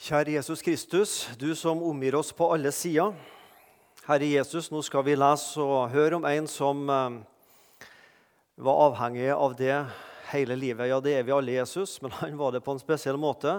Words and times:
Kjære 0.00 0.32
Jesus 0.32 0.62
Kristus, 0.64 1.10
du 1.36 1.50
som 1.52 1.82
omgir 1.84 2.14
oss 2.16 2.30
på 2.32 2.46
alle 2.54 2.70
sider. 2.72 3.10
Herre 4.06 4.30
Jesus, 4.30 4.70
nå 4.72 4.80
skal 4.80 5.04
vi 5.04 5.12
lese 5.12 5.60
og 5.60 5.92
høre 5.92 6.16
om 6.16 6.24
en 6.24 6.48
som 6.48 6.80
eh, 6.88 7.18
var 8.64 8.80
avhengig 8.86 9.26
av 9.34 9.58
det 9.58 9.74
hele 10.30 10.56
livet. 10.56 10.88
Ja, 10.88 11.02
det 11.04 11.18
er 11.18 11.28
vi 11.28 11.34
alle, 11.36 11.58
Jesus, 11.58 11.98
men 12.00 12.16
han 12.16 12.40
var 12.40 12.56
det 12.56 12.62
på 12.64 12.72
en 12.72 12.80
spesiell 12.80 13.20
måte. 13.20 13.58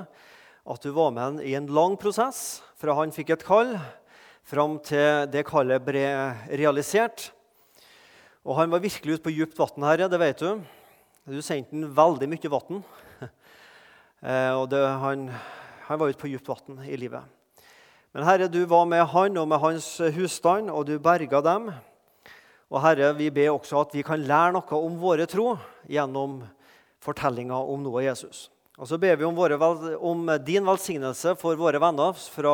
At 0.65 0.81
du 0.81 0.89
var 0.97 1.13
med 1.13 1.27
ham 1.27 1.39
i 1.45 1.53
en 1.59 1.69
lang 1.69 1.93
prosess 2.01 2.63
fra 2.81 2.97
han 2.97 3.13
fikk 3.13 3.35
et 3.37 3.45
kall, 3.45 3.77
fram 4.41 4.79
til 4.81 5.29
det 5.29 5.45
kallet 5.45 5.85
ble 5.85 6.07
realisert. 6.49 7.29
Og 8.41 8.57
han 8.63 8.73
var 8.73 8.81
virkelig 8.81 9.19
ute 9.19 9.27
på 9.29 9.37
djupt 9.37 9.61
vann, 9.61 9.91
Herre, 9.91 10.09
det 10.09 10.25
vet 10.25 10.41
du. 10.41 10.57
Du 11.29 11.41
sendte 11.45 11.77
ham 11.77 11.93
veldig 12.01 12.33
mye 12.33 12.55
vann. 12.57 12.81
Eh, 14.21 14.51
og 14.53 14.67
det, 14.69 14.77
han, 15.01 15.23
han 15.91 15.99
var 15.99 16.11
ute 16.11 16.21
på 16.21 16.31
djupt 16.31 16.47
vann 16.47 16.81
i 16.87 16.97
livet. 16.99 17.27
Men 18.15 18.27
Herre, 18.27 18.47
du 18.51 18.63
var 18.67 18.87
med 18.87 19.03
han 19.11 19.39
og 19.39 19.47
med 19.47 19.59
hans 19.59 19.87
husstand, 20.15 20.71
og 20.71 20.87
du 20.87 20.97
berga 20.99 21.41
dem. 21.43 21.69
Og 22.71 22.79
Herre, 22.83 23.11
vi 23.15 23.29
ber 23.31 23.53
også 23.53 23.83
at 23.83 23.93
vi 23.95 24.03
kan 24.07 24.23
lære 24.23 24.55
noe 24.55 24.79
om 24.79 24.97
våre 24.99 25.27
tro 25.27 25.53
gjennom 25.91 26.41
fortellinga 27.03 27.57
om 27.59 27.83
noe 27.83 27.99
av 27.99 28.09
Jesus. 28.11 28.45
Og 28.79 28.87
så 28.87 28.97
ber 28.97 29.19
vi 29.19 29.27
om, 29.27 29.35
våre, 29.35 29.57
om, 29.99 30.31
din 30.41 30.65
velsignelse 30.65 31.35
for 31.37 31.59
våre 31.59 31.79
venner 31.81 32.15
fra, 32.33 32.53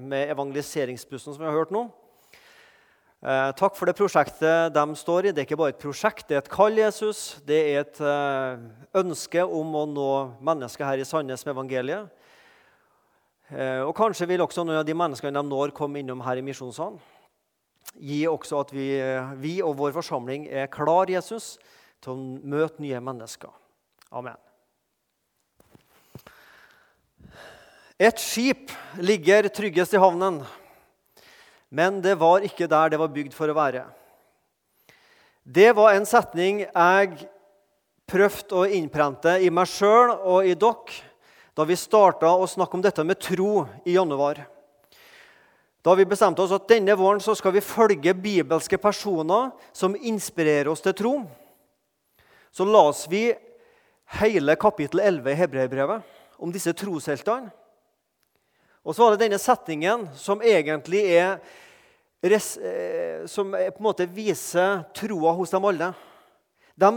med 0.00 0.32
evangeliseringsbussen 0.32 1.34
som 1.34 1.42
vi 1.44 1.46
har 1.46 1.54
hørt 1.54 1.74
nå. 1.74 1.84
Eh, 3.24 3.50
takk 3.56 3.76
for 3.76 3.88
det 3.88 3.96
prosjektet 3.96 4.72
de 4.74 4.96
står 5.00 5.28
i. 5.28 5.32
Det 5.32 5.44
er 5.44 5.46
ikke 5.46 5.60
bare 5.60 5.72
et 5.76 5.80
prosjekt, 5.80 6.26
det 6.28 6.36
er 6.36 6.42
et 6.42 6.50
kall 6.52 6.80
Jesus. 6.80 7.38
Det 7.46 7.60
er 7.70 7.84
et 7.84 8.00
eh, 8.04 8.66
ønske 9.00 9.44
om 9.44 9.78
å 9.80 9.86
nå 9.88 10.10
mennesker 10.44 10.88
her 10.88 11.00
i 11.00 11.06
Sandnes 11.08 11.46
med 11.46 11.54
evangeliet. 11.54 12.23
Eh, 13.52 13.82
og 13.84 13.92
kanskje 13.96 14.28
vil 14.30 14.44
også 14.44 14.64
noen 14.64 14.80
av 14.80 14.86
de 14.88 14.96
menneskene 14.96 15.36
de 15.36 15.50
når, 15.50 15.74
komme 15.76 16.00
innom 16.00 16.22
her 16.24 16.40
i 16.40 16.46
misjonssalen. 16.46 16.96
Gi 18.00 18.24
også 18.26 18.62
at 18.62 18.72
vi, 18.74 18.88
vi, 19.42 19.58
og 19.62 19.76
vår 19.78 19.92
forsamling 19.94 20.48
er 20.48 20.70
klar, 20.72 21.10
Jesus, 21.12 21.54
til 22.02 22.14
å 22.14 22.48
møte 22.54 22.82
nye 22.82 23.02
mennesker. 23.04 23.52
Amen. 24.14 24.38
Et 28.00 28.18
skip 28.18 28.72
ligger 28.98 29.46
tryggest 29.54 29.94
i 29.94 30.00
havnen. 30.02 30.40
Men 31.70 32.00
det 32.02 32.16
var 32.18 32.42
ikke 32.46 32.66
der 32.70 32.90
det 32.90 32.98
var 32.98 33.12
bygd 33.14 33.36
for 33.36 33.50
å 33.50 33.56
være. 33.56 33.84
Det 35.44 35.70
var 35.76 35.94
en 35.94 36.06
setning 36.08 36.64
jeg 36.64 37.26
prøvde 38.10 38.56
å 38.56 38.66
innprente 38.66 39.36
i 39.42 39.50
meg 39.52 39.68
sjøl 39.70 40.12
og 40.16 40.46
i 40.48 40.56
dere 40.58 41.13
da 41.54 41.64
vi 41.66 41.76
starta 41.78 42.32
å 42.34 42.46
snakke 42.50 42.76
om 42.76 42.82
dette 42.82 43.04
med 43.06 43.20
tro 43.22 43.64
i 43.86 43.94
januar. 43.94 44.42
Da 45.84 45.94
vi 45.94 46.06
bestemte 46.08 46.42
oss 46.42 46.54
at 46.54 46.68
denne 46.70 46.96
våren 46.98 47.20
så 47.22 47.34
skal 47.38 47.54
vi 47.54 47.64
følge 47.64 48.14
bibelske 48.16 48.78
personer 48.80 49.52
som 49.72 49.96
inspirerer 49.96 50.70
oss 50.72 50.82
til 50.84 50.96
tro. 50.96 51.14
Så 52.50 52.66
las 52.66 53.04
vi 53.10 53.28
hele 54.20 54.56
kapittel 54.56 55.02
11 55.04 55.30
i 55.30 55.38
Hebreerbrevet 55.38 56.16
om 56.42 56.52
disse 56.54 56.72
trosheltene. 56.74 57.52
Og 58.84 58.92
så 58.92 59.04
var 59.04 59.14
det 59.14 59.24
denne 59.24 59.40
setningen 59.40 60.08
som 60.18 60.42
egentlig 60.44 61.06
er 61.16 61.38
Eh, 62.24 63.26
som 63.26 63.50
på 63.50 63.56
en 63.56 63.84
måte 63.84 64.06
viser 64.06 64.80
troa 64.96 65.34
hos 65.36 65.50
dem 65.52 65.64
alle. 65.68 65.90
De 66.74 66.88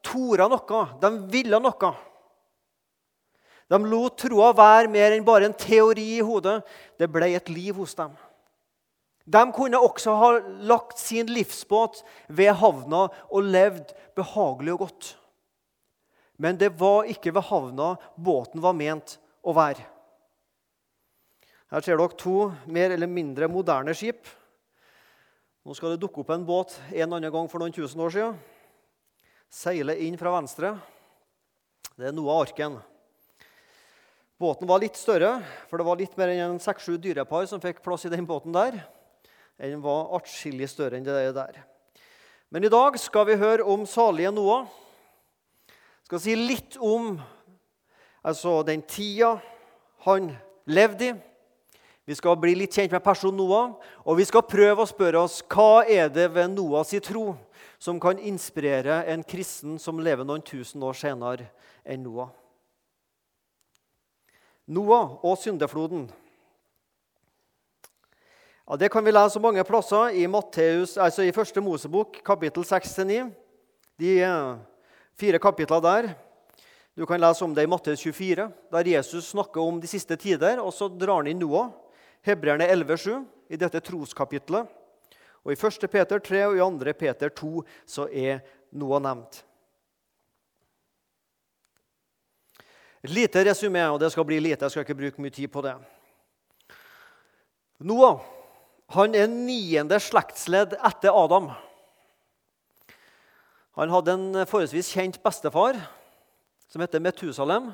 tora 0.00 0.48
noe. 0.48 0.86
De 1.00 1.10
ville 1.28 1.60
noe. 1.60 1.90
De 3.72 3.78
lot 3.88 4.18
troa 4.20 4.50
være 4.52 4.90
mer 4.92 5.14
enn 5.14 5.24
bare 5.24 5.48
en 5.48 5.56
teori 5.56 6.18
i 6.18 6.24
hodet. 6.24 6.58
Det 7.00 7.08
ble 7.08 7.30
et 7.32 7.48
liv 7.48 7.78
hos 7.80 7.96
dem. 7.96 8.12
De 9.24 9.42
kunne 9.54 9.80
også 9.80 10.16
ha 10.18 10.30
lagt 10.66 10.98
sin 11.00 11.30
livsbåt 11.30 12.02
ved 12.28 12.52
havna 12.60 13.06
og 13.30 13.48
levd 13.48 13.94
behagelig 14.18 14.74
og 14.74 14.84
godt. 14.84 15.08
Men 16.36 16.58
det 16.60 16.72
var 16.76 17.08
ikke 17.08 17.32
ved 17.32 17.46
havna 17.48 17.94
båten 18.18 18.60
var 18.60 18.76
ment 18.76 19.16
å 19.46 19.54
være. 19.56 19.86
Her 21.72 21.80
ser 21.80 21.96
dere 21.96 22.20
to 22.20 22.50
mer 22.68 22.92
eller 22.92 23.08
mindre 23.08 23.48
moderne 23.48 23.94
skip. 23.96 24.26
Nå 25.64 25.72
skal 25.78 25.94
det 25.94 26.02
dukke 26.02 26.20
opp 26.20 26.32
en 26.34 26.44
båt 26.44 26.74
en 26.90 27.14
annen 27.14 27.32
gang 27.32 27.48
for 27.48 27.62
noen 27.62 27.72
tusen 27.72 28.00
år 28.02 28.12
siden. 28.12 28.40
Seiler 29.48 30.02
inn 30.02 30.18
fra 30.20 30.34
venstre. 30.34 30.74
Det 31.96 32.10
er 32.10 32.16
noe 32.16 32.34
av 32.34 32.48
Arken. 32.48 32.82
Båten 34.40 34.68
var 34.68 34.80
litt 34.82 34.96
større, 34.98 35.36
for 35.70 35.78
det 35.78 35.86
var 35.86 36.00
litt 36.00 36.16
mer 36.18 36.32
enn 36.32 36.60
seks-sju 36.62 36.96
dyrepar 37.00 37.44
som 37.50 37.60
fikk 37.62 37.82
plass 37.84 38.06
i 38.08 38.12
den 38.12 38.26
båten 38.26 38.54
der. 38.54 38.80
Den 39.60 39.82
var 39.84 40.10
atskillig 40.16 40.70
større 40.72 40.98
enn 40.98 41.06
det 41.06 41.34
der. 41.36 41.60
Men 42.52 42.64
i 42.66 42.72
dag 42.72 42.98
skal 43.00 43.28
vi 43.28 43.38
høre 43.40 43.64
om 43.64 43.86
salige 43.88 44.32
Noah. 44.34 44.66
Skal 46.04 46.20
si 46.20 46.34
litt 46.36 46.76
om 46.76 47.14
altså, 48.20 48.58
den 48.66 48.82
tida 48.84 49.36
han 50.04 50.32
levde 50.66 51.12
i. 51.12 51.14
Vi 52.04 52.16
skal 52.18 52.34
bli 52.42 52.56
litt 52.58 52.74
kjent 52.74 52.90
med 52.90 53.04
personen 53.04 53.38
Noah, 53.38 53.76
og 54.02 54.18
vi 54.18 54.26
skal 54.26 54.42
prøve 54.42 54.82
å 54.82 54.90
spørre 54.90 55.22
oss 55.22 55.38
hva 55.46 55.84
er 55.86 56.10
det 56.10 56.26
ved 56.34 56.50
Noahs 56.56 56.90
tro 57.06 57.36
som 57.78 58.00
kan 58.02 58.18
inspirere 58.18 59.04
en 59.10 59.22
kristen 59.22 59.78
som 59.78 60.02
lever 60.02 60.26
noen 60.26 60.42
tusen 60.42 60.82
år 60.82 60.98
senere 60.98 61.46
enn 61.86 62.02
Noah. 62.02 62.34
Noah 64.72 65.18
og 65.24 65.36
syndefloden. 65.36 66.06
Ja, 68.62 68.76
det 68.78 68.88
kan 68.94 69.04
vi 69.04 69.12
lese 69.12 69.40
mange 69.42 69.64
plasser 69.68 70.14
i, 70.16 70.24
Matteus, 70.30 70.94
altså 70.96 71.26
i 71.26 71.34
første 71.34 71.60
Mosebok, 71.60 72.22
kapittel 72.24 72.64
6-9. 72.64 73.26
De 74.00 74.12
eh, 74.24 74.54
fire 75.18 75.40
kapitlene 75.42 75.84
der. 75.84 76.08
Du 76.96 77.04
kan 77.08 77.20
lese 77.20 77.44
om 77.44 77.52
det 77.56 77.66
i 77.66 77.68
Matteus 77.68 78.00
24, 78.04 78.48
der 78.72 78.90
Jesus 78.94 79.32
snakker 79.34 79.60
om 79.60 79.80
de 79.80 79.90
siste 79.90 80.16
tider. 80.16 80.60
Og 80.62 80.72
så 80.72 80.88
drar 80.88 81.20
han 81.20 81.28
inn 81.28 81.42
Noah 81.42 81.72
Hebreerne 82.24 82.68
11,7 82.70 83.24
i 83.52 83.60
dette 83.60 83.82
troskapitlet. 83.84 84.68
Og 85.42 85.52
I 85.52 85.58
1. 85.58 85.88
Peter 85.90 86.22
3 86.22 86.44
og 86.46 86.56
i 86.56 86.66
2. 86.84 86.92
Peter 86.98 87.28
2 87.28 87.64
så 87.84 88.06
er 88.08 88.44
Noah 88.70 89.02
nevnt. 89.02 89.42
Et 93.02 93.10
lite 93.10 93.42
resymé, 93.48 93.82
og 93.90 93.98
det 94.00 94.12
skal 94.12 94.24
bli 94.24 94.38
lite. 94.40 94.64
Jeg 94.64 94.70
skal 94.70 94.86
ikke 94.86 94.98
bruke 95.00 95.22
mye 95.22 95.34
tid 95.34 95.50
på 95.50 95.62
det. 95.64 95.74
Noah 97.82 98.22
han 98.92 99.14
er 99.16 99.30
niende 99.30 99.96
slektsledd 100.02 100.74
etter 100.84 101.16
Adam. 101.16 101.48
Han 103.78 103.92
hadde 103.94 104.16
en 104.18 104.26
forholdsvis 104.44 104.90
kjent 104.92 105.16
bestefar 105.24 105.78
som 106.68 106.84
heter 106.84 107.00
Metusalem. 107.00 107.70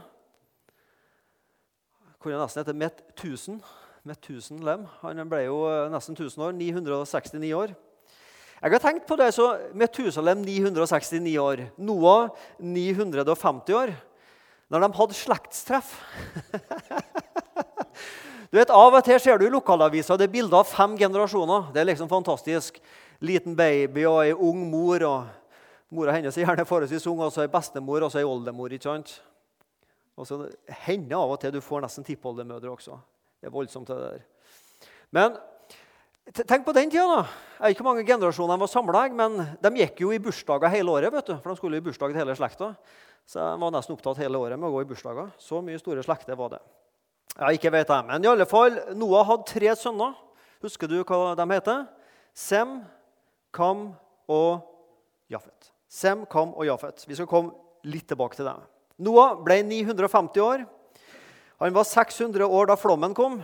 Kunne 2.23 2.39
nesten 2.39 2.63
hete 2.63 2.77
Metusen. 2.79 3.59
Metusen-lem. 4.07 4.87
Han 5.03 5.27
ble 5.29 5.43
jo 5.49 5.65
eh, 5.67 5.89
nesten 5.91 6.15
1000 6.15 6.45
år. 6.47 6.55
969 6.55 7.51
år. 7.59 7.75
Jeg 8.59 8.75
har 8.75 8.83
tenkt 8.83 9.07
på 9.07 9.19
det 9.19 9.33
så 9.35 9.53
Metusalem 9.79 10.41
969 10.43 11.35
år, 11.39 11.61
Noah 11.79 12.31
950 12.59 13.77
år, 13.79 13.93
når 14.69 14.85
de 14.85 14.89
hadde 14.99 15.17
slektstreff. 15.17 15.95
du 18.51 18.59
vet, 18.59 18.71
Av 18.71 18.95
og 18.95 19.05
til 19.05 19.21
ser 19.23 19.41
du 19.41 19.47
i 19.47 19.53
lokalavisa 19.53 20.19
det 20.21 20.29
er 20.29 20.35
bilder 20.35 20.61
av 20.61 20.69
fem 20.69 20.97
generasjoner. 21.01 21.71
Det 21.73 21.83
er 21.83 21.89
liksom 21.89 22.11
fantastisk. 22.11 22.81
Liten 23.25 23.57
baby 23.59 24.05
og 24.07 24.21
ei 24.27 24.35
ung 24.35 24.67
mor. 24.71 25.03
og 25.09 25.95
Mora 25.95 26.13
hennes 26.13 26.37
er 26.37 26.45
gjerne 26.45 26.69
forholdsvis 26.69 27.07
ung, 27.09 27.23
og 27.25 27.33
så 27.33 27.47
ei 27.47 27.53
bestemor 27.53 28.05
og 28.05 28.13
så 28.13 28.21
ei 28.21 28.29
oldemor. 28.29 28.73
ikke 28.73 28.91
sant? 28.91 29.15
Og 30.19 30.27
så 30.29 30.43
hender 30.85 31.17
av 31.17 31.33
og 31.33 31.41
til 31.41 31.55
du 31.55 31.63
får 31.65 31.85
nesten 31.85 32.05
tippoldemødre 32.05 32.71
også. 32.75 32.99
Det 33.41 33.49
er 33.49 33.55
voldsomt, 33.55 33.89
det 33.89 33.97
der. 34.03 34.25
Men 35.15 35.39
tenk 36.45 36.67
på 36.67 36.75
den 36.77 36.91
tida. 36.91 37.07
da. 37.07 37.23
Jeg 37.59 37.63
vet 37.63 37.77
ikke 37.77 37.87
hvor 37.87 37.95
mange 37.95 38.07
generasjoner 38.07 38.59
de 38.59 38.61
var 38.61 38.71
samla, 38.71 39.05
men 39.17 39.39
de 39.63 39.71
gikk 39.81 40.03
jo 40.05 40.13
i 40.13 40.21
bursdager 40.23 40.75
hele 40.75 40.91
året. 40.93 41.13
vet 41.13 41.27
du, 41.27 41.37
For 41.39 41.51
de 41.51 41.57
skulle 41.57 41.79
i 41.79 41.81
bursdag 41.81 42.13
til 42.13 42.21
hele 42.21 42.37
slekta. 42.37 42.75
Så 43.29 43.43
jeg 43.43 43.61
var 43.61 43.73
nesten 43.75 43.93
opptatt 43.93 44.23
hele 44.23 44.41
året 44.41 44.57
med 44.57 44.71
å 44.71 44.73
gå 44.73 44.87
i 44.87 44.89
bursdager. 44.89 45.29
Så 45.37 45.61
mye 45.65 45.81
store 45.81 46.05
slekter 46.05 46.39
var 46.39 46.55
det. 46.55 46.63
Ja, 47.35 47.51
ikke 47.53 47.73
vet 47.75 47.91
jeg, 47.93 48.07
Men 48.09 48.25
i 48.25 48.31
alle 48.31 48.47
fall, 48.49 48.79
Noah 48.97 49.27
hadde 49.29 49.45
tre 49.51 49.75
sønner. 49.77 50.17
Husker 50.65 50.89
du 50.89 51.03
hva 51.05 51.37
de 51.37 51.47
heter? 51.53 51.85
Sem, 52.33 52.81
Kam 53.53 53.93
og 54.29 54.65
Jafet. 55.31 55.71
Sem, 55.89 56.25
Kam 56.27 56.57
og 56.57 56.65
Jafet. 56.67 57.05
Vi 57.07 57.15
skal 57.15 57.29
komme 57.29 57.53
litt 57.85 58.09
tilbake 58.09 58.39
til 58.39 58.49
dem. 58.49 58.65
Noah 58.99 59.37
ble 59.45 59.61
950 59.63 60.43
år. 60.43 60.65
Han 61.61 61.75
var 61.77 61.85
600 61.85 62.49
år 62.49 62.73
da 62.73 62.81
flommen 62.81 63.15
kom. 63.15 63.43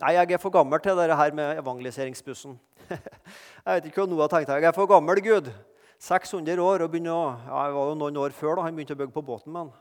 Nei, 0.00 0.12
jeg 0.12 0.36
er 0.36 0.40
for 0.40 0.54
gammel 0.54 0.80
til 0.84 0.96
dette 0.96 1.16
her 1.18 1.34
med 1.34 1.58
evangeliseringsbussen. 1.58 2.58
jeg 2.92 3.66
vet 3.66 3.90
ikke 3.90 4.04
hva 4.04 4.10
Noah 4.12 4.30
tenkte. 4.30 4.60
Jeg 4.60 4.70
er 4.70 4.76
for 4.76 4.88
gammel, 4.90 5.20
Gud. 5.24 5.50
600 6.02 6.60
år 6.62 6.84
og 6.84 6.92
begynner 6.92 7.14
å, 7.14 7.26
ja, 7.46 7.64
Jeg 7.66 7.74
var 7.74 7.88
jo 7.90 7.98
noen 7.98 8.16
år 8.20 8.34
før 8.36 8.56
da 8.56 8.66
han 8.66 8.76
begynte 8.76 8.94
å 8.96 9.00
bygge 9.00 9.14
på 9.14 9.24
båten. 9.24 9.52
men 9.52 9.72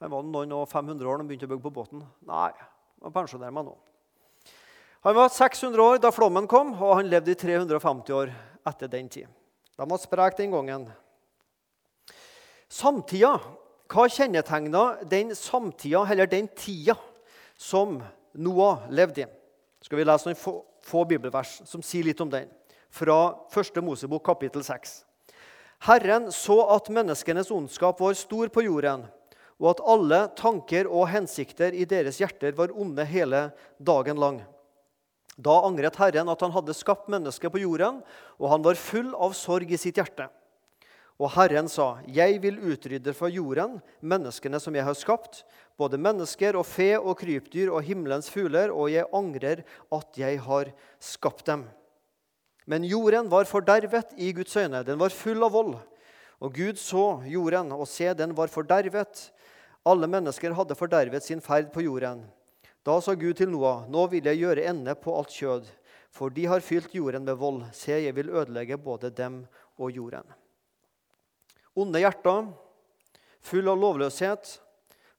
Han 0.00 0.10
var 0.10 0.22
noen 0.22 0.52
år, 0.52 0.66
500 0.66 1.06
år 1.06 1.18
da 1.18 1.22
han 1.22 1.28
begynte 1.28 1.46
å 1.46 1.52
bygge 1.52 1.62
på 1.62 1.74
båten. 1.74 2.04
Nei, 2.26 2.52
Jeg 3.02 3.12
pensjonerer 3.12 3.52
meg 3.52 3.64
nå. 3.64 3.76
Han 5.02 5.14
var 5.16 5.28
600 5.28 5.82
år 5.82 5.98
da 5.98 6.10
flommen 6.12 6.46
kom, 6.46 6.74
og 6.76 6.96
han 6.96 7.08
levde 7.08 7.32
i 7.32 7.34
350 7.34 8.12
år 8.12 8.32
etter 8.68 8.88
den 8.88 9.08
tid. 9.08 9.28
De 9.76 9.86
var 9.88 9.98
spreke 9.98 10.36
den 10.36 10.52
gangen. 10.52 10.90
Samtida. 12.68 13.38
Hva 13.90 14.04
kjennetegna 14.06 15.00
den 15.08 15.34
samtida, 15.34 16.04
eller 16.06 16.28
den 16.30 16.46
tida, 16.54 16.94
som 17.56 17.96
Noah 18.34 18.84
levde 18.92 19.24
i? 19.24 19.30
Skal 19.82 19.98
vi 19.98 20.04
lese 20.04 20.28
noen 20.28 20.38
få, 20.38 20.60
få 20.84 21.02
bibelvers 21.08 21.56
som 21.66 21.82
sier 21.82 22.04
litt 22.06 22.20
om 22.20 22.30
den, 22.30 22.46
fra 22.92 23.16
1. 23.50 23.80
Mosebok 23.82 24.22
kapittel 24.28 24.62
6. 24.62 25.00
Herren 25.80 26.28
så 26.32 26.58
at 26.74 26.90
menneskenes 26.92 27.50
ondskap 27.50 28.00
var 28.00 28.16
stor 28.18 28.50
på 28.52 28.66
jorden, 28.66 29.06
og 29.60 29.70
at 29.72 29.84
alle 29.88 30.18
tanker 30.36 30.88
og 30.88 31.08
hensikter 31.08 31.72
i 31.72 31.86
deres 31.88 32.20
hjerter 32.20 32.52
var 32.56 32.74
onde 32.76 33.04
hele 33.08 33.46
dagen 33.80 34.20
lang. 34.20 34.42
Da 35.40 35.54
angret 35.64 35.96
Herren 35.96 36.28
at 36.28 36.44
han 36.44 36.52
hadde 36.52 36.76
skapt 36.76 37.08
mennesket 37.12 37.52
på 37.52 37.62
jorden, 37.62 38.02
og 38.36 38.52
han 38.52 38.64
var 38.64 38.76
full 38.76 39.14
av 39.16 39.32
sorg 39.36 39.72
i 39.72 39.80
sitt 39.80 39.96
hjerte. 39.96 40.28
Og 41.20 41.32
Herren 41.32 41.68
sa, 41.68 42.00
'Jeg 42.06 42.40
vil 42.40 42.60
utrydde 42.60 43.12
fra 43.12 43.28
jorden 43.28 43.80
menneskene 44.00 44.60
som 44.60 44.74
jeg 44.74 44.84
har 44.84 44.94
skapt,' 44.94 45.44
'både 45.76 46.00
mennesker 46.00 46.56
og 46.56 46.66
fe 46.66 46.96
og 46.98 47.18
krypdyr 47.18 47.72
og 47.72 47.82
himmelens 47.82 48.30
fugler,' 48.30 48.72
'og 48.72 48.90
jeg 48.90 49.04
angrer 49.12 49.64
at 49.92 50.16
jeg 50.16 50.40
har 50.40 50.72
skapt 50.98 51.46
dem.' 51.46 51.68
Men 52.70 52.86
jorden 52.86 53.26
var 53.30 53.48
fordervet 53.50 54.12
i 54.16 54.30
Guds 54.32 54.54
øyne. 54.56 54.84
Den 54.86 55.00
var 55.00 55.10
full 55.10 55.42
av 55.42 55.50
vold. 55.56 55.74
Og 56.40 56.54
Gud 56.54 56.78
så 56.78 57.20
jorden, 57.26 57.72
og 57.74 57.88
se, 57.90 58.12
den 58.14 58.30
var 58.36 58.52
fordervet. 58.52 59.26
Alle 59.84 60.06
mennesker 60.06 60.54
hadde 60.54 60.76
fordervet 60.78 61.24
sin 61.24 61.42
ferd 61.42 61.72
på 61.74 61.82
jorden. 61.82 62.22
Da 62.86 62.94
sa 63.02 63.16
Gud 63.18 63.36
til 63.36 63.50
Noah, 63.50 63.82
nå 63.90 64.06
vil 64.12 64.28
jeg 64.30 64.40
gjøre 64.40 64.68
ende 64.70 64.94
på 64.96 65.12
alt 65.18 65.34
kjød, 65.34 65.66
for 66.14 66.32
de 66.32 66.46
har 66.48 66.64
fylt 66.64 66.94
jorden 66.94 67.26
med 67.26 67.36
vold. 67.40 67.64
Se, 67.76 67.92
jeg 67.92 68.14
vil 68.16 68.30
ødelegge 68.30 68.78
både 68.78 69.10
dem 69.10 69.42
og 69.76 69.90
jorden. 69.92 70.24
Onde 71.76 72.00
hjerter, 72.00 72.48
full 73.40 73.68
av 73.68 73.82
lovløshet, 73.82 74.54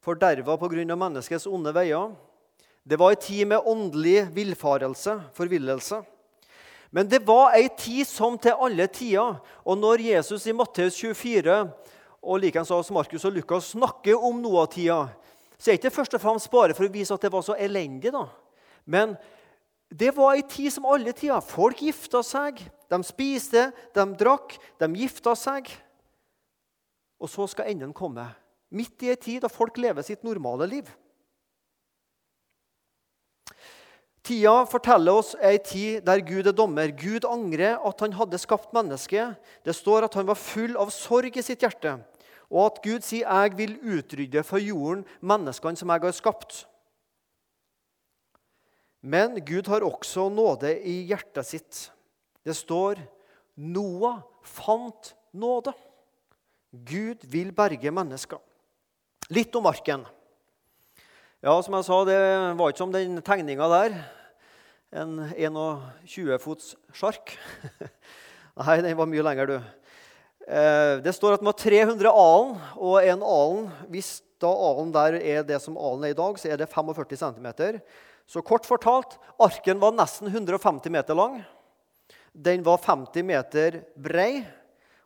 forderva 0.01 0.57
pga. 0.57 0.95
menneskets 0.95 1.47
onde 1.47 1.73
veier. 1.75 2.15
Det 2.87 2.97
var 2.97 3.11
ei 3.11 3.21
tid 3.21 3.45
med 3.45 3.61
åndelig 3.67 4.31
villfarelse, 4.33 5.19
forvillelse. 5.33 6.01
Men 6.91 7.07
det 7.07 7.21
var 7.23 7.55
ei 7.55 7.69
tid 7.79 8.03
som 8.07 8.35
til 8.39 8.57
alle 8.59 8.87
tider. 8.91 9.39
Og 9.63 9.77
når 9.79 10.03
Jesus 10.09 10.45
i 10.47 10.55
Matteus 10.55 10.99
24 10.99 11.61
og 12.21 12.41
likens 12.43 12.91
Markus 12.91 13.25
og 13.25 13.33
Lukas 13.33 13.71
snakker 13.71 14.19
om 14.19 14.41
Noah-tida, 14.43 15.05
så 15.57 15.71
er 15.71 15.77
det 15.77 15.85
ikke 15.85 15.95
først 15.95 16.17
og 16.17 16.23
fremst 16.23 16.51
bare 16.51 16.75
for 16.75 16.87
å 16.87 16.91
vise 16.91 17.13
at 17.15 17.23
det 17.23 17.31
var 17.31 17.45
så 17.45 17.55
elendig. 17.55 18.11
da. 18.11 18.25
Men 18.85 19.15
det 19.87 20.11
var 20.17 20.35
ei 20.35 20.43
tid 20.43 20.71
som 20.73 20.87
alle 20.89 21.13
tider. 21.13 21.39
Folk 21.45 21.79
gifta 21.83 22.23
seg, 22.25 22.59
de 22.91 22.99
spiste, 23.07 23.69
de 23.95 24.05
drakk, 24.19 24.57
de 24.79 24.89
gifta 24.99 25.35
seg. 25.37 25.69
Og 27.21 27.29
så 27.29 27.47
skal 27.47 27.71
enden 27.71 27.93
komme. 27.93 28.25
Midt 28.71 29.03
i 29.03 29.11
ei 29.13 29.19
tid 29.19 29.43
da 29.43 29.51
folk 29.51 29.77
lever 29.77 30.03
sitt 30.03 30.23
normale 30.27 30.67
liv. 30.67 30.89
Tida 34.23 34.65
forteller 34.69 35.17
oss 35.17 35.33
ei 35.41 35.57
tid 35.57 36.05
der 36.05 36.21
Gud 36.21 36.47
er 36.47 36.53
dommer. 36.53 36.91
Gud 36.93 37.25
angrer 37.25 37.79
at 37.81 38.03
han 38.05 38.13
hadde 38.13 38.37
skapt 38.37 38.73
mennesket. 38.73 39.35
Det 39.65 39.73
står 39.75 40.05
at 40.05 40.13
han 40.13 40.27
var 40.29 40.37
full 40.37 40.77
av 40.77 40.93
sorg 40.93 41.37
i 41.37 41.45
sitt 41.45 41.65
hjerte 41.65 41.97
og 42.51 42.65
at 42.65 42.81
Gud 42.83 43.05
sier 43.07 43.27
'Jeg 43.27 43.57
vil 43.57 43.79
utrydde 43.79 44.43
fra 44.43 44.59
jorden 44.59 45.05
menneskene 45.21 45.77
som 45.77 45.89
jeg 45.89 46.01
har 46.01 46.11
skapt'. 46.11 46.65
Men 49.01 49.39
Gud 49.45 49.67
har 49.67 49.81
også 49.81 50.29
nåde 50.29 50.83
i 50.83 51.07
hjertet 51.07 51.45
sitt. 51.45 51.91
Det 52.45 52.55
står 52.55 52.99
'Noah 53.57 54.21
fant 54.43 55.15
nåde'. 55.33 55.73
Gud 56.73 57.23
vil 57.23 57.51
berge 57.51 57.91
mennesker. 57.91 58.39
Litt 59.29 59.55
om 59.55 59.65
arken. 59.65 60.05
Ja, 61.41 61.55
som 61.65 61.73
jeg 61.73 61.85
sa, 61.87 61.95
Det 62.05 62.17
var 62.53 62.69
ikke 62.69 62.77
som 62.77 62.91
den 62.93 63.15
tegninga 63.25 63.65
der. 63.65 63.95
En 64.93 65.15
21 65.33 66.37
fots 66.37 66.75
sjark. 66.93 67.33
Nei, 68.61 68.75
den 68.85 68.93
var 68.99 69.09
mye 69.09 69.25
lenger, 69.25 69.49
du. 69.49 69.55
Eh, 70.45 71.01
det 71.01 71.15
står 71.17 71.39
at 71.39 71.41
den 71.41 71.49
var 71.49 71.57
300 71.57 72.13
alen, 72.13 72.53
og 72.77 72.99
en 73.01 73.25
alen 73.25 73.65
Hvis 73.89 74.21
da 74.37 74.53
alen 74.53 74.93
der 74.93 75.17
er 75.17 75.41
det 75.41 75.57
som 75.65 75.81
alen 75.81 76.05
er 76.05 76.13
i 76.13 76.19
dag, 76.21 76.37
så 76.37 76.53
er 76.53 76.61
det 76.61 76.69
45 76.69 77.17
cm. 77.25 77.49
Så 78.29 78.45
kort 78.45 78.69
fortalt, 78.69 79.17
arken 79.41 79.81
var 79.81 79.97
nesten 79.97 80.29
150 80.29 80.93
meter 80.93 81.17
lang. 81.17 81.41
Den 82.37 82.61
var 82.61 82.85
50 82.85 83.25
meter 83.25 83.81
brei, 83.97 84.43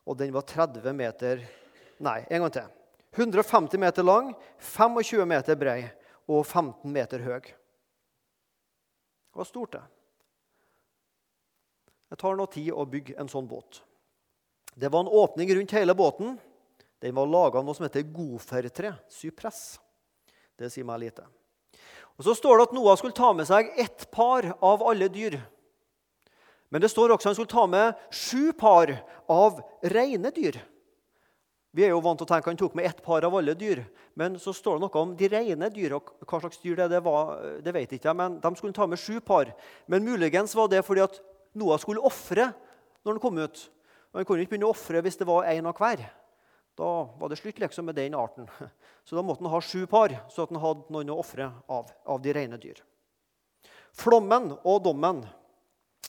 og 0.04 0.20
den 0.20 0.36
var 0.36 0.44
30 0.44 0.92
meter 0.92 1.48
Nei, 1.96 2.26
en 2.28 2.44
gang 2.44 2.60
til. 2.60 2.72
150 3.24 3.80
meter 3.80 4.04
lang, 4.04 4.34
25 4.60 5.24
meter 5.24 5.56
brei 5.56 5.86
og 6.28 6.46
15 6.46 6.92
meter 6.92 7.22
høy. 7.26 7.42
Det 7.46 9.40
var 9.42 9.48
stort, 9.50 9.76
det. 9.76 9.84
Det 12.10 12.20
tar 12.22 12.38
nå 12.38 12.46
tid 12.48 12.72
å 12.72 12.86
bygge 12.88 13.18
en 13.20 13.30
sånn 13.30 13.48
båt. 13.50 13.82
Det 14.76 14.92
var 14.92 15.06
en 15.06 15.12
åpning 15.12 15.50
rundt 15.56 15.74
hele 15.76 15.96
båten. 15.96 16.38
Den 17.04 17.16
var 17.16 17.28
laga 17.28 17.60
av 17.60 17.66
noe 17.66 17.76
som 17.76 17.86
heter 17.88 18.06
gofertre. 18.08 18.94
Sypress. 19.12 19.80
Det 20.56 20.70
sier 20.72 20.88
meg 20.88 21.02
lite. 21.04 21.26
Og 22.16 22.24
Så 22.24 22.36
står 22.38 22.58
det 22.58 22.68
at 22.70 22.76
Noah 22.76 22.96
skulle 22.98 23.16
ta 23.16 23.34
med 23.36 23.48
seg 23.48 23.74
ett 23.80 24.08
par 24.12 24.48
av 24.64 24.84
alle 24.88 25.10
dyr. 25.12 25.40
Men 26.72 26.82
det 26.82 26.90
står 26.92 27.12
også 27.14 27.28
at 27.28 27.30
han 27.30 27.36
skulle 27.38 27.52
ta 27.52 27.66
med 27.68 28.00
sju 28.12 28.54
par 28.56 28.92
av 29.32 29.60
rene 29.84 30.32
dyr. 30.36 30.58
Vi 31.76 31.84
er 31.84 31.92
jo 31.92 32.00
vant 32.00 32.16
til 32.22 32.24
å 32.24 32.30
tenke 32.30 32.48
han 32.48 32.60
tok 32.60 32.76
med 32.80 32.88
ett 32.88 33.02
par 33.04 33.26
av 33.28 33.34
alle 33.36 33.52
dyr. 33.60 33.82
Men 34.16 34.38
så 34.40 34.54
står 34.56 34.78
det 34.78 34.86
noe 34.86 35.02
om 35.02 35.16
de 35.20 35.28
rene 35.28 35.68
dyr. 35.74 35.98
og 35.98 36.14
Hva 36.24 36.40
slags 36.40 36.62
dyr 36.64 36.80
det, 36.88 37.02
var, 37.04 37.34
det 37.66 37.74
vet 37.76 37.98
ikke 37.98 38.08
jeg, 38.08 38.16
men 38.16 38.38
de 38.40 38.52
skulle 38.56 38.76
ta 38.76 38.88
med 38.88 39.02
sju 39.02 39.20
par. 39.20 39.52
Men 39.92 40.06
muligens 40.08 40.56
var 40.56 40.70
det 40.72 40.86
fordi 40.88 41.04
at 41.04 41.20
Noah 41.60 41.80
skulle 41.82 42.04
ofre 42.04 42.48
når 43.04 43.18
han 43.18 43.24
kom 43.24 43.42
ut. 43.42 43.66
Og 44.14 44.22
Han 44.22 44.28
kunne 44.30 44.46
ikke 44.46 44.56
begynne 44.56 44.70
å 44.70 44.76
ofre 44.76 45.04
hvis 45.04 45.20
det 45.20 45.28
var 45.28 45.50
én 45.52 45.68
av 45.68 45.76
hver. 45.76 46.06
Da 46.80 46.92
var 47.20 47.32
det 47.32 47.40
slutt 47.40 47.60
liksom 47.60 47.90
med 47.92 48.00
den 48.00 48.16
arten. 48.16 48.48
Så 49.08 49.20
da 49.20 49.24
måtte 49.24 49.44
han 49.44 49.52
ha 49.52 49.60
sju 49.62 49.84
par, 49.88 50.16
så 50.34 50.44
at 50.44 50.50
han 50.50 50.64
hadde 50.64 50.90
noen 50.90 51.12
å 51.14 51.20
ofre 51.22 51.46
av, 51.70 51.92
av 52.10 52.24
de 52.24 52.32
rene 52.34 52.58
dyr. 52.58 52.80
Flommen 53.94 54.48
og 54.64 54.80
dommen. 54.88 55.20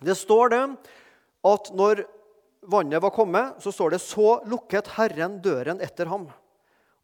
Det 0.01 0.15
står 0.17 0.55
det 0.55 0.63
at 1.51 1.69
når 1.77 2.07
vannet 2.67 3.03
var 3.03 3.15
kommet, 3.15 3.63
så 3.63 3.73
står 3.73 3.95
det 3.95 4.03
så 4.05 4.41
lukket 4.49 4.95
Herren 4.97 5.39
døren 5.43 5.81
etter 5.85 6.11
ham. 6.11 6.27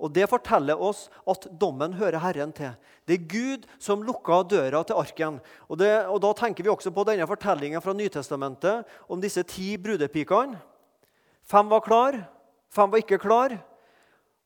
Og 0.02 0.10
Det 0.10 0.26
forteller 0.26 0.80
oss 0.82 1.06
at 1.30 1.46
dommen 1.60 1.94
hører 1.94 2.18
Herren 2.18 2.50
til. 2.52 2.74
Det 3.06 3.14
er 3.14 3.28
Gud 3.30 3.66
som 3.78 4.02
lukka 4.02 4.40
døra 4.50 4.82
til 4.82 4.98
arken. 4.98 5.38
Og, 5.68 5.78
det, 5.78 5.92
og 6.10 6.20
Da 6.24 6.32
tenker 6.34 6.64
vi 6.64 6.72
også 6.72 6.90
på 6.90 7.04
denne 7.06 7.26
fortellingen 7.30 7.82
fra 7.82 7.94
Nytestamentet 7.94 8.88
om 9.08 9.22
disse 9.22 9.44
ti 9.46 9.76
brudepikene. 9.78 10.58
Fem 11.46 11.70
var 11.70 11.82
klar, 11.86 12.18
fem 12.70 12.90
var 12.90 13.02
ikke 13.02 13.22
klar. 13.22 13.54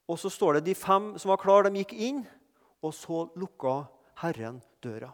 Og 0.09 0.21
så 0.21 0.31
står 0.31 0.59
det 0.59 0.69
de 0.69 0.75
fem 0.77 1.15
som 1.19 1.33
var 1.33 1.41
klar, 1.41 1.65
de 1.65 1.83
gikk 1.83 1.93
inn, 1.93 2.23
og 2.85 2.93
så 2.95 3.27
lukka 3.37 3.87
Herren 4.23 4.61
døra. 4.85 5.11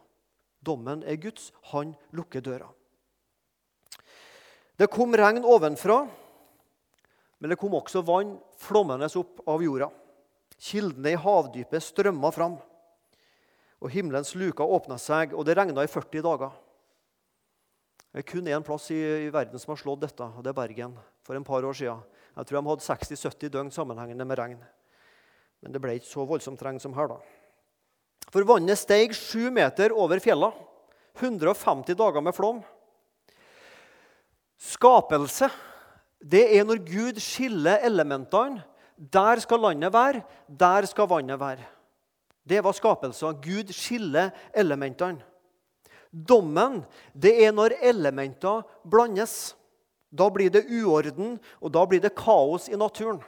Dommen 0.62 1.02
er 1.06 1.16
Guds. 1.22 1.50
Han 1.72 1.94
lukker 2.12 2.42
døra. 2.42 2.68
Det 4.76 4.88
kom 4.90 5.14
regn 5.16 5.44
ovenfra, 5.44 6.02
men 7.38 7.50
det 7.50 7.58
kom 7.60 7.74
også 7.76 8.04
vann 8.06 8.36
flommende 8.60 9.08
opp 9.18 9.42
av 9.50 9.62
jorda. 9.64 9.90
Kildene 10.62 11.12
i 11.12 11.18
havdypet 11.18 11.82
strømma 11.82 12.30
fram, 12.32 12.56
og 13.82 13.90
himmelens 13.90 14.36
luker 14.38 14.68
åpna 14.68 14.98
seg, 15.00 15.34
og 15.34 15.44
det 15.46 15.56
regna 15.58 15.82
i 15.82 15.90
40 15.90 16.22
dager. 16.22 16.52
Det 18.12 18.20
er 18.20 18.28
kun 18.28 18.48
én 18.48 18.64
plass 18.64 18.90
i, 18.92 19.00
i, 19.26 19.30
verden 19.32 19.58
som 19.58 19.72
har 19.72 19.80
slått 19.80 20.02
dette, 20.04 20.22
og 20.22 20.44
det 20.44 20.52
er 20.52 20.56
Bergen. 20.58 20.98
For 21.24 21.38
en 21.38 21.46
par 21.46 21.64
år 21.64 21.74
siden. 21.74 22.02
Jeg 22.36 22.48
tror 22.48 22.58
de 22.58 22.68
hadde 22.68 22.84
60-70 22.84 23.52
døgn 23.54 23.70
sammenhengende 23.72 24.26
med 24.28 24.38
regn. 24.38 24.58
Men 25.64 25.72
det 25.72 25.80
ble 25.80 25.94
ikke 25.96 26.10
så 26.10 26.26
voldsomt 26.28 26.60
regn 26.62 26.80
som 26.82 26.92
her. 26.96 27.08
da. 27.08 27.18
For 28.28 28.44
vannet 28.48 28.80
steg 28.80 29.16
sju 29.16 29.48
meter 29.54 29.94
over 29.96 30.20
fjellene. 30.20 30.52
150 31.16 31.96
dager 31.96 32.24
med 32.24 32.36
flom. 32.36 32.62
Skapelse 34.62 35.50
det 36.22 36.44
er 36.54 36.62
når 36.66 36.78
Gud 36.86 37.18
skiller 37.20 37.82
elementene. 37.82 38.62
Der 38.94 39.40
skal 39.42 39.58
landet 39.58 39.90
være, 39.92 40.22
der 40.46 40.86
skal 40.86 41.08
vannet 41.10 41.40
være. 41.40 41.64
Det 42.46 42.60
var 42.64 42.72
skapelsen. 42.72 43.40
Gud 43.42 43.72
skiller 43.74 44.30
elementene. 44.54 45.22
Dommen 46.12 46.82
det 47.14 47.32
er 47.46 47.52
når 47.52 47.78
elementer 47.82 48.62
blandes. 48.84 49.56
Da 50.12 50.28
blir 50.28 50.50
det 50.52 50.66
uorden, 50.68 51.38
og 51.60 51.72
da 51.72 51.86
blir 51.88 52.02
det 52.04 52.14
kaos 52.14 52.68
i 52.68 52.76
naturen. 52.76 53.22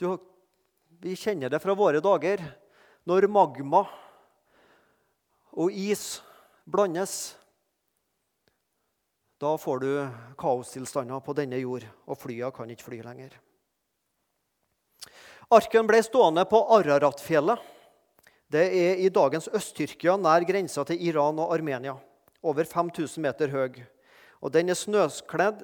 Du, 0.00 0.16
vi 1.02 1.14
kjenner 1.18 1.52
det 1.52 1.60
fra 1.60 1.74
våre 1.76 2.00
dager. 2.00 2.40
Når 3.06 3.28
magma 3.28 3.84
og 5.52 5.72
is 5.72 6.22
blandes, 6.64 7.36
da 9.38 9.58
får 9.58 9.78
du 9.78 9.90
kaostilstander 10.38 11.20
på 11.22 11.34
denne 11.38 11.60
jord, 11.62 11.84
og 12.10 12.18
flyene 12.18 12.50
kan 12.54 12.70
ikke 12.70 12.88
fly 12.88 12.98
lenger. 13.06 13.36
Arken 15.54 15.86
ble 15.88 16.00
stående 16.02 16.42
på 16.50 16.58
Araratfjellet. 16.74 17.62
Det 18.50 18.64
er 18.66 18.98
i 19.00 19.08
dagens 19.12 19.46
Øst-Tyrkia, 19.54 20.16
nær 20.20 20.44
grensa 20.48 20.82
til 20.88 21.00
Iran 21.06 21.38
og 21.38 21.54
Armenia. 21.54 21.94
Over 22.42 22.66
5000 22.66 23.22
meter 23.22 23.52
høy. 23.52 23.78
Og 24.42 24.52
den 24.52 24.72
er 24.72 24.78
snøkledd, 24.78 25.62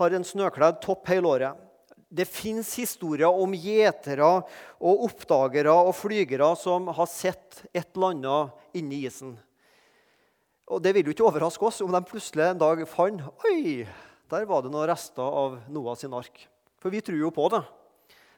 har 0.00 0.14
en 0.16 0.26
snøkledd 0.26 0.82
topp 0.82 1.08
hele 1.12 1.30
året. 1.30 1.62
Det 2.10 2.26
fins 2.28 2.74
historier 2.78 3.30
om 3.30 3.54
gjetere 3.54 4.26
og 4.26 5.06
oppdagere 5.06 5.72
og 5.72 5.94
flygere 5.98 6.50
som 6.58 6.90
har 6.94 7.10
sett 7.10 7.62
et 7.72 7.88
eller 7.94 8.12
annet 8.12 8.78
inni 8.78 9.04
isen. 9.06 9.36
Og 10.72 10.80
Det 10.82 10.94
vil 10.96 11.06
jo 11.06 11.12
ikke 11.12 11.26
overraske 11.28 11.66
oss 11.68 11.82
om 11.84 11.92
de 11.92 12.00
plutselig 12.08 12.46
en 12.48 12.60
dag 12.60 12.80
fant 12.88 13.20
Oi, 13.44 13.84
der 14.30 14.46
var 14.48 14.64
det 14.64 14.72
noen 14.72 14.88
rester 14.88 15.22
av 15.24 15.58
Noah 15.68 15.96
sin 15.98 16.14
ark. 16.16 16.46
For 16.80 16.92
vi 16.92 17.02
tror 17.04 17.20
jo 17.20 17.32
på 17.34 17.48
det. 17.52 17.60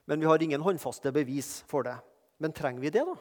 Men 0.06 0.20
vi 0.20 0.26
har 0.26 0.42
ingen 0.42 0.62
håndfaste 0.62 1.12
bevis 1.14 1.62
for 1.70 1.86
det. 1.86 1.96
Men 2.38 2.54
trenger 2.54 2.82
vi 2.82 2.90
det, 2.90 3.04
da? 3.06 3.14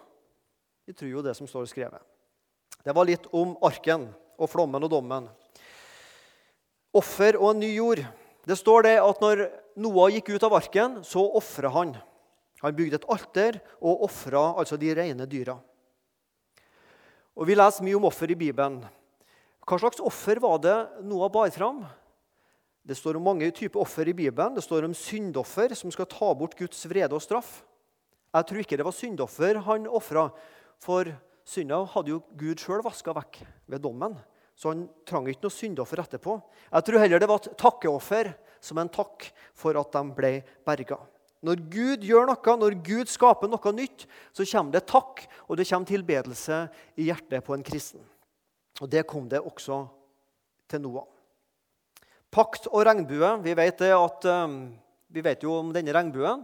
Vi 0.85 0.93
tror 0.93 1.09
jo 1.09 1.23
det 1.25 1.33
som 1.37 1.47
står 1.49 1.69
skrevet. 1.69 2.01
Det 2.85 2.93
var 2.93 3.07
litt 3.07 3.25
om 3.33 3.55
arken 3.65 4.09
og 4.37 4.49
flommen 4.51 4.83
og 4.85 4.91
dommen. 4.91 5.29
Offer 6.95 7.37
og 7.39 7.53
en 7.53 7.63
ny 7.63 7.71
jord. 7.73 8.01
Det 8.45 8.57
står 8.57 8.85
det 8.85 8.97
at 9.01 9.21
når 9.23 9.47
Noah 9.81 10.11
gikk 10.13 10.35
ut 10.35 10.45
av 10.45 10.53
arken, 10.57 10.99
så 11.05 11.23
ofra 11.37 11.71
han. 11.73 11.95
Han 12.61 12.75
bygde 12.77 13.01
et 13.01 13.09
alter 13.11 13.57
og 13.81 14.05
ofra 14.05 14.51
altså 14.59 14.77
de 14.81 14.93
rene 14.95 15.25
dyra. 15.29 15.57
Og 17.35 17.49
Vi 17.49 17.57
leser 17.57 17.83
mye 17.83 17.97
om 17.97 18.05
offer 18.07 18.31
i 18.31 18.37
Bibelen. 18.37 18.79
Hva 19.65 19.79
slags 19.81 20.01
offer 20.03 20.37
var 20.37 20.59
det 20.61 20.75
Noah 21.09 21.31
bar 21.33 21.49
fram? 21.49 21.79
Det 22.85 22.93
står 22.93 23.17
om 23.17 23.23
mange 23.25 23.47
typer 23.49 23.81
offer 23.81 24.05
i 24.05 24.13
Bibelen. 24.13 24.53
Det 24.53 24.61
står 24.61 24.85
om 24.85 24.93
syndoffer 24.93 25.73
som 25.73 25.89
skal 25.89 26.05
ta 26.05 26.29
bort 26.37 26.53
Guds 26.59 26.85
vrede 26.85 27.17
og 27.17 27.23
straff. 27.23 27.63
Jeg 28.35 28.45
tror 28.45 28.61
ikke 28.61 28.77
det 28.77 28.85
var 28.85 28.93
syndoffer 28.93 29.57
han 29.65 29.87
ofra, 29.89 30.27
for 30.77 31.09
synda 31.47 31.81
hadde 31.95 32.13
jo 32.13 32.21
Gud 32.37 32.61
sjøl 32.61 32.85
vaska 32.85 33.15
vekk 33.17 33.41
ved 33.73 33.81
dommen. 33.81 34.13
Så 34.53 34.69
han 34.69 34.85
trang 35.07 35.25
ikke 35.31 35.47
noe 35.47 35.57
syndoffer 35.57 36.03
etterpå. 36.03 36.37
Jeg 36.69 36.85
tror 36.85 37.01
heller 37.01 37.25
det 37.25 37.33
var 37.33 37.41
et 37.41 37.57
takkeoffer 37.57 38.35
som 38.61 38.77
en 38.77 38.91
takk 38.91 39.31
for 39.57 39.81
at 39.81 39.97
de 39.97 40.05
ble 40.13 40.35
berga. 40.67 41.01
Når 41.45 41.65
Gud 41.73 42.05
gjør 42.05 42.29
noe, 42.29 42.59
når 42.61 42.77
Gud 42.85 43.09
skaper 43.09 43.49
noe 43.49 43.73
nytt, 43.73 44.05
så 44.29 44.45
kommer 44.45 44.77
det 44.77 44.85
takk, 44.93 45.25
og 45.49 45.57
det 45.57 45.65
kommer 45.71 45.89
tilbedelse 45.89 46.67
i 47.01 47.09
hjertet 47.09 47.41
på 47.45 47.57
en 47.57 47.65
kristen. 47.65 48.05
Og 48.81 48.89
Det 48.91 49.05
kom 49.07 49.29
det 49.29 49.39
også 49.39 49.85
til 50.67 50.81
Noah. 50.81 51.07
Pakt 52.31 52.67
og 52.67 52.83
regnbue. 52.85 53.29
Vi 53.43 53.53
vet, 53.55 53.81
at, 53.81 54.25
um, 54.25 54.75
vi 55.07 55.21
vet 55.23 55.43
jo 55.43 55.53
om 55.61 55.71
denne 55.71 55.93
regnbuen. 55.95 56.43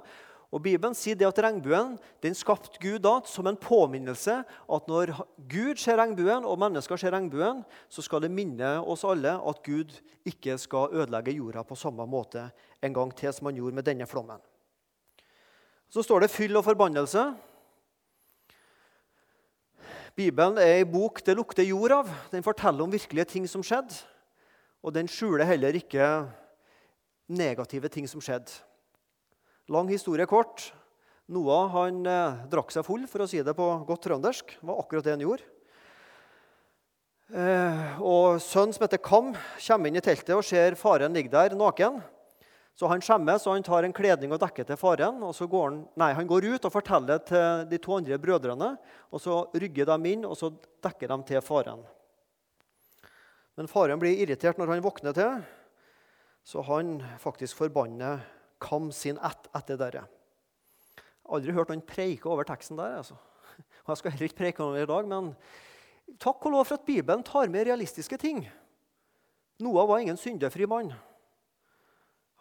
Og 0.52 0.60
Bibelen 0.60 0.96
sier 0.96 1.16
det 1.16 1.30
at 1.30 1.40
Regnbuen 1.46 1.94
den 2.24 2.36
skapte 2.36 2.80
Gud 2.84 3.00
da 3.06 3.14
som 3.28 3.48
en 3.48 3.60
påminnelse 3.60 4.42
at 4.44 4.90
når 4.92 5.14
Gud 5.48 5.80
ser 5.80 5.96
regnbuen, 6.00 6.44
og 6.44 6.60
mennesker 6.60 7.00
ser 7.00 7.16
regnbuen, 7.16 7.62
så 7.88 8.04
skal 8.04 8.26
det 8.26 8.34
minne 8.36 8.74
oss 8.84 9.06
alle 9.08 9.38
at 9.38 9.62
Gud 9.64 9.96
ikke 10.28 10.58
skal 10.60 10.92
ødelegge 10.92 11.38
jorda 11.38 11.64
på 11.64 11.80
samme 11.80 12.04
måte 12.04 12.50
en 12.84 12.96
gang 12.96 13.16
til 13.16 13.32
som 13.32 13.48
han 13.48 13.62
gjorde 13.62 13.80
med 13.80 13.88
denne 13.88 14.08
flommen. 14.08 14.44
Så 15.92 16.04
står 16.04 16.20
det 16.22 16.32
'fyll 16.32 16.58
og 16.58 16.66
forbannelse'. 16.68 17.51
Bibelen 20.18 20.60
er 20.60 20.82
ei 20.82 20.88
bok 20.88 21.22
det 21.24 21.38
lukter 21.38 21.64
jord 21.64 21.94
av. 21.96 22.10
Den 22.34 22.44
forteller 22.44 22.84
om 22.84 22.92
virkelige 22.92 23.30
ting 23.32 23.48
som 23.48 23.64
skjedde. 23.64 23.96
Og 24.84 24.94
den 24.96 25.08
skjuler 25.08 25.48
heller 25.48 25.78
ikke 25.78 26.08
negative 27.32 27.90
ting 27.94 28.10
som 28.10 28.24
skjedde. 28.24 28.52
Lang 29.72 29.88
historie 29.92 30.28
kort. 30.28 30.72
Noah 31.32 31.70
han 31.78 32.04
eh, 32.10 32.40
drakk 32.52 32.74
seg 32.74 32.84
full, 32.84 33.06
for 33.08 33.24
å 33.24 33.30
si 33.30 33.40
det 33.46 33.56
på 33.56 33.68
godt 33.88 34.04
trøndersk. 34.04 34.58
Det 34.58 34.68
var 34.68 34.82
akkurat 34.82 35.06
det 35.06 35.14
han 35.16 35.24
gjorde. 35.24 35.48
Eh, 37.32 38.02
og 38.04 38.42
Sønnen 38.44 38.76
som 38.76 38.84
heter 38.84 39.00
Kam, 39.00 39.32
kommer 39.64 39.88
inn 39.88 40.00
i 40.02 40.04
teltet 40.04 40.34
og 40.36 40.44
ser 40.44 40.76
faren 40.76 41.16
ligge 41.16 41.32
der 41.32 41.56
naken. 41.56 42.02
Så 42.76 42.88
Han 42.88 43.02
skjemmes 43.04 43.46
og 43.46 43.54
han 43.54 43.64
tar 43.64 43.84
en 43.84 43.94
kledning 43.94 44.32
og 44.32 44.40
dekker 44.42 44.66
til 44.66 44.78
faren. 44.80 45.22
og 45.24 45.36
så 45.36 45.48
går 45.48 45.70
Han 45.70 45.88
nei, 45.96 46.14
han 46.14 46.28
går 46.28 46.46
ut 46.56 46.66
og 46.66 46.72
forteller 46.72 47.20
til 47.20 47.66
de 47.70 47.78
to 47.78 47.98
andre 47.98 48.18
brødrene. 48.18 48.78
og 49.12 49.22
Så 49.22 49.48
rygger 49.54 49.86
de 49.86 50.12
inn 50.12 50.26
og 50.26 50.38
så 50.38 50.52
dekker 50.82 51.08
de 51.08 51.24
til 51.24 51.42
faren. 51.42 51.84
Men 53.58 53.68
faren 53.68 54.00
blir 54.00 54.18
irritert 54.18 54.58
når 54.58 54.68
han 54.68 54.84
våkner 54.84 55.14
til, 55.14 55.42
så 56.44 56.62
han 56.66 57.02
faktisk 57.20 57.58
forbanner 57.58 58.22
Kam 58.62 58.92
sin 58.92 59.18
ett 59.18 59.48
etter 59.58 59.78
dere. 59.78 60.04
Aldri 61.34 61.54
hørt 61.56 61.72
noen 61.72 61.82
preike 61.82 62.30
over 62.30 62.46
teksten 62.46 62.78
der. 62.78 63.00
altså. 63.00 63.16
Jeg 63.88 63.98
skal 63.98 64.12
heller 64.12 64.30
ikke 64.30 64.38
preike 64.38 64.64
over 64.64 64.84
i 64.84 64.86
dag, 64.86 65.08
men 65.10 65.32
takk 66.22 66.46
og 66.46 66.54
lov 66.54 66.68
for 66.70 66.78
at 66.78 66.86
Bibelen 66.86 67.24
tar 67.26 67.50
med 67.50 67.66
realistiske 67.66 68.20
ting. 68.22 68.44
Noah 69.62 69.88
var 69.90 69.98
ingen 69.98 70.18
syndefri 70.18 70.68
mann. 70.70 70.94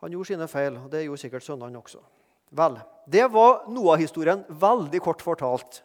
Han 0.00 0.12
gjorde 0.12 0.32
sine 0.32 0.48
feil, 0.48 0.78
og 0.80 0.88
det 0.92 1.04
gjorde 1.04 1.20
sikkert 1.20 1.44
sønnene 1.44 1.80
også. 1.80 2.00
Vel, 2.50 2.80
Det 3.06 3.26
var 3.30 3.66
Noah-historien 3.68 4.44
veldig 4.48 5.00
kort 5.00 5.22
fortalt. 5.22 5.82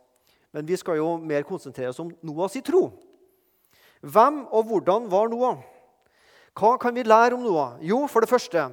Men 0.54 0.66
vi 0.66 0.78
skal 0.78 0.98
jo 0.98 1.18
mer 1.18 1.44
konsentrere 1.44 1.92
oss 1.92 2.00
om 2.00 2.12
Noahs 2.24 2.56
tro. 2.64 2.88
Hvem 4.02 4.46
og 4.52 4.70
hvordan 4.70 5.10
var 5.12 5.28
Noah? 5.28 5.60
Hva 6.56 6.78
kan 6.80 6.96
vi 6.96 7.04
lære 7.04 7.36
om 7.36 7.44
Noah? 7.44 7.76
Jo, 7.82 8.06
for 8.08 8.24
det 8.24 8.32
første 8.32 8.70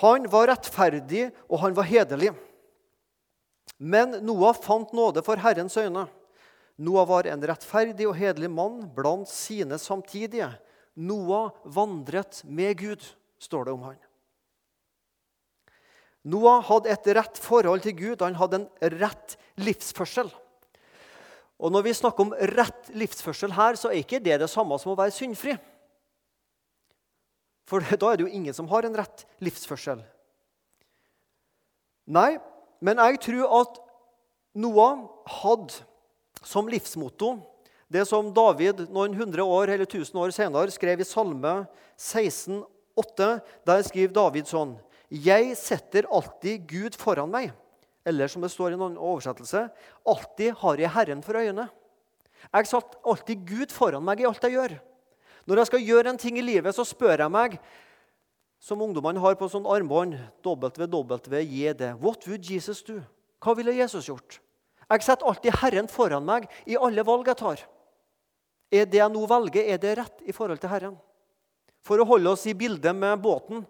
han 0.00 0.26
var 0.30 0.48
rettferdig, 0.48 1.28
og 1.50 1.60
han 1.60 1.74
var 1.76 1.88
hederlig. 1.88 2.30
Men 3.76 4.20
Noah 4.24 4.54
fant 4.56 4.92
nåde 4.96 5.22
for 5.26 5.40
Herrens 5.40 5.76
øyne. 5.76 6.06
Noah 6.80 7.08
var 7.08 7.28
en 7.28 7.42
rettferdig 7.44 8.06
og 8.08 8.16
hederlig 8.16 8.48
mann 8.48 8.86
blant 8.96 9.28
sine 9.28 9.76
samtidige. 9.76 10.48
Noah 10.96 11.50
vandret 11.64 12.40
med 12.46 12.78
Gud, 12.80 13.04
står 13.40 13.66
det 13.66 13.74
om 13.74 13.82
han. 13.90 13.98
Noah 16.28 16.60
hadde 16.68 16.92
et 16.92 17.10
rett 17.16 17.40
forhold 17.40 17.84
til 17.84 17.96
Gud. 17.96 18.22
Han 18.22 18.36
hadde 18.36 18.60
en 18.60 18.94
rett 19.00 19.36
livsførsel. 19.60 20.28
Og 21.60 21.72
Når 21.72 21.84
vi 21.84 21.96
snakker 21.96 22.24
om 22.24 22.34
rett 22.56 22.88
livsførsel 22.96 23.52
her, 23.52 23.76
så 23.76 23.90
er 23.90 24.00
ikke 24.00 24.22
det 24.22 24.38
det 24.40 24.48
samme 24.48 24.78
som 24.80 24.92
å 24.92 24.98
være 24.98 25.14
syndfri. 25.16 25.56
For 27.68 27.84
da 28.00 28.12
er 28.12 28.20
det 28.20 28.26
jo 28.26 28.32
ingen 28.32 28.56
som 28.56 28.68
har 28.72 28.88
en 28.88 28.96
rett 28.96 29.26
livsførsel. 29.44 30.02
Nei, 32.10 32.40
men 32.80 32.98
jeg 32.98 33.20
tror 33.22 33.60
at 33.60 33.80
Noah 34.58 35.04
hadde 35.40 35.84
som 36.42 36.68
livsmotto 36.68 37.36
det 37.90 38.04
som 38.06 38.30
David 38.34 38.84
noen 38.94 39.14
hundre 39.18 39.44
år 39.44 39.74
eller 39.74 39.88
tusen 39.90 40.18
år 40.22 40.32
senere 40.34 40.70
skrev 40.72 41.02
i 41.02 41.06
Salme 41.06 41.64
16, 41.98 42.62
8. 42.98 43.30
Der 43.66 43.82
skriver 43.86 44.14
David 44.14 44.50
sånn 44.50 44.76
Jeg 45.10 45.56
setter 45.58 46.06
alltid 46.06 46.68
Gud 46.70 46.96
foran 46.98 47.30
meg. 47.32 47.50
Eller 48.06 48.30
som 48.30 48.42
det 48.42 48.52
står 48.52 48.72
i 48.72 48.78
en 48.78 48.96
oversettelse 48.96 49.66
Alltid 50.08 50.54
har 50.62 50.80
jeg 50.80 50.92
Herren 50.94 51.22
for 51.22 51.36
øyene. 51.36 51.66
Jeg 52.48 52.70
satt 52.70 52.96
alltid 53.04 53.42
Gud 53.44 53.74
foran 53.74 54.04
meg 54.06 54.22
i 54.22 54.28
alt 54.28 54.42
jeg 54.46 54.56
gjør. 54.56 54.76
Når 55.50 55.60
jeg 55.60 55.70
skal 55.70 55.84
gjøre 55.84 56.12
en 56.12 56.20
ting 56.20 56.38
i 56.38 56.44
livet, 56.44 56.72
så 56.76 56.86
spør 56.86 57.24
jeg 57.24 57.32
meg, 57.32 57.56
som 58.60 58.80
ungdommene 58.84 59.20
har 59.20 59.36
på 59.40 59.48
sånn 59.48 59.68
armbånd 59.68 60.16
WWJD. 60.44 61.82
What 62.00 62.26
would 62.28 62.44
Jesus 62.44 62.84
do? 62.86 63.00
Hva 63.40 63.56
ville 63.56 63.74
Jesus 63.76 64.08
gjort? 64.08 64.38
Jeg 64.90 65.04
setter 65.06 65.28
alltid 65.28 65.56
Herren 65.60 65.88
foran 65.88 66.26
meg 66.26 66.48
i 66.68 66.76
alle 66.76 67.04
valg 67.06 67.28
jeg 67.30 67.40
tar. 67.40 67.62
Er 68.70 68.86
det 68.86 69.00
jeg 69.00 69.12
nå 69.12 69.24
velger, 69.26 69.66
er 69.66 69.80
det 69.82 69.96
rett 69.98 70.24
i 70.28 70.34
forhold 70.34 70.60
til 70.62 70.70
Herren? 70.70 70.96
For 71.82 72.00
å 72.00 72.06
holde 72.06 72.34
oss 72.34 72.44
i 72.50 72.54
bildet 72.54 72.94
med 72.96 73.22
båten 73.22 73.64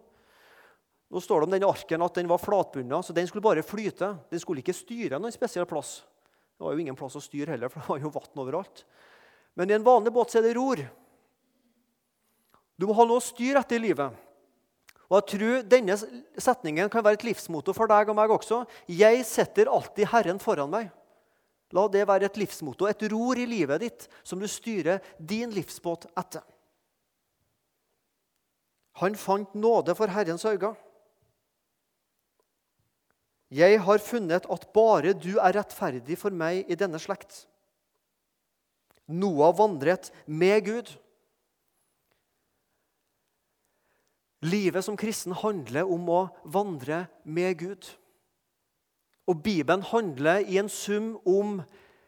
Nå 1.10 1.20
står 1.20 1.42
det 1.42 1.48
om 1.48 1.54
denne 1.56 1.68
arken 1.70 2.04
at 2.06 2.14
den 2.20 2.30
var 2.30 2.38
flatbunna, 2.38 3.00
så 3.02 3.12
den 3.12 3.26
skulle 3.26 3.42
bare 3.42 3.66
flyte. 3.66 4.12
Den 4.30 4.42
skulle 4.42 4.62
ikke 4.62 4.76
styre 4.76 5.18
noen 5.18 5.34
spesiell 5.34 5.66
plass. 5.66 6.00
Det 6.54 6.62
var 6.62 6.76
jo 6.76 6.82
ingen 6.84 6.98
plass 6.98 7.16
å 7.18 7.22
styre 7.24 7.56
heller, 7.56 7.72
for 7.72 7.82
det 7.82 7.90
var 7.90 8.02
jo 8.04 8.12
vann 8.14 8.42
overalt. 8.44 8.84
Men 9.58 9.70
i 9.70 9.74
en 9.74 9.86
vanlig 9.86 10.12
båt 10.14 10.36
er 10.38 10.44
det 10.46 10.54
ror. 10.54 10.82
Du 12.78 12.86
må 12.86 12.94
ha 12.94 13.06
noe 13.08 13.18
å 13.18 13.24
styre 13.24 13.62
etter 13.64 13.80
i 13.80 13.88
livet. 13.88 14.14
Og 15.10 15.16
jeg 15.18 15.26
tror 15.32 15.64
Denne 15.66 15.96
setningen 16.38 16.90
kan 16.92 17.02
være 17.02 17.18
et 17.18 17.26
livsmotto 17.26 17.74
for 17.74 17.90
deg 17.90 18.12
og 18.12 18.16
meg 18.16 18.30
også. 18.30 18.62
Jeg 18.86 19.24
setter 19.26 19.72
alltid 19.72 20.12
Herren 20.12 20.38
foran 20.42 20.70
meg. 20.70 20.92
La 21.74 21.86
det 21.90 22.06
være 22.06 22.30
et 22.30 22.38
livsmotto, 22.38 22.86
et 22.86 23.02
ror 23.10 23.38
i 23.38 23.46
livet 23.46 23.82
ditt 23.82 24.06
som 24.26 24.38
du 24.38 24.46
styrer 24.50 25.02
din 25.18 25.50
livsbåt 25.54 26.06
etter. 26.18 26.42
Han 29.02 29.18
fant 29.18 29.54
nåde 29.54 29.94
for 29.98 30.10
Herrens 30.10 30.46
øyne. 30.46 30.72
Jeg 33.50 33.80
har 33.82 33.98
funnet 33.98 34.46
at 34.46 34.66
bare 34.74 35.12
du 35.18 35.32
er 35.38 35.56
rettferdig 35.58 36.18
for 36.18 36.30
meg 36.30 36.68
i 36.70 36.78
denne 36.78 37.00
slekt. 37.02 37.44
Noah 39.10 39.50
vandret 39.58 40.12
med 40.26 40.64
Gud. 40.68 40.92
Livet 44.46 44.86
som 44.86 44.96
kristen 44.96 45.34
handler 45.36 45.90
om 45.90 46.06
å 46.08 46.20
vandre 46.46 47.04
med 47.24 47.58
Gud. 47.58 47.90
Og 49.26 49.42
Bibelen 49.42 49.82
handler 49.82 50.46
i 50.46 50.56
en 50.62 50.70
sum 50.70 51.16
om 51.28 51.60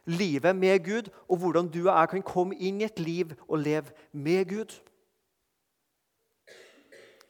livet 0.07 0.57
med 0.57 0.79
Gud, 0.87 1.11
og 1.29 1.43
hvordan 1.43 1.69
du 1.69 1.83
og 1.85 1.93
jeg 1.93 2.09
kan 2.15 2.25
komme 2.27 2.57
inn 2.57 2.81
i 2.81 2.87
et 2.87 3.03
liv 3.03 3.35
og 3.49 3.61
leve 3.67 3.93
med 4.13 4.47
Gud. 4.49 4.79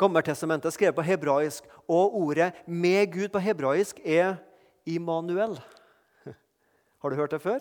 Gammeltestamentet 0.03 0.67
er 0.67 0.75
skrevet 0.75 0.97
på 0.99 1.05
hebraisk, 1.07 1.65
og 1.89 2.17
ordet 2.19 2.53
'med 2.67 3.07
Gud' 3.15 3.29
på 3.33 3.39
hebraisk 3.39 4.01
er 4.05 4.35
Immanuel. 4.87 5.61
Har 7.01 7.09
du 7.09 7.15
hørt 7.15 7.31
det 7.31 7.43
før? 7.43 7.59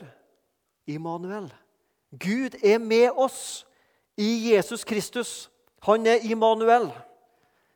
Immanuel. 0.87 1.53
Gud 2.11 2.57
er 2.63 2.77
med 2.77 3.09
oss 3.15 3.67
i 4.17 4.53
Jesus 4.53 4.83
Kristus. 4.83 5.51
Han 5.83 6.07
er 6.07 6.17
Immanuel. 6.23 6.91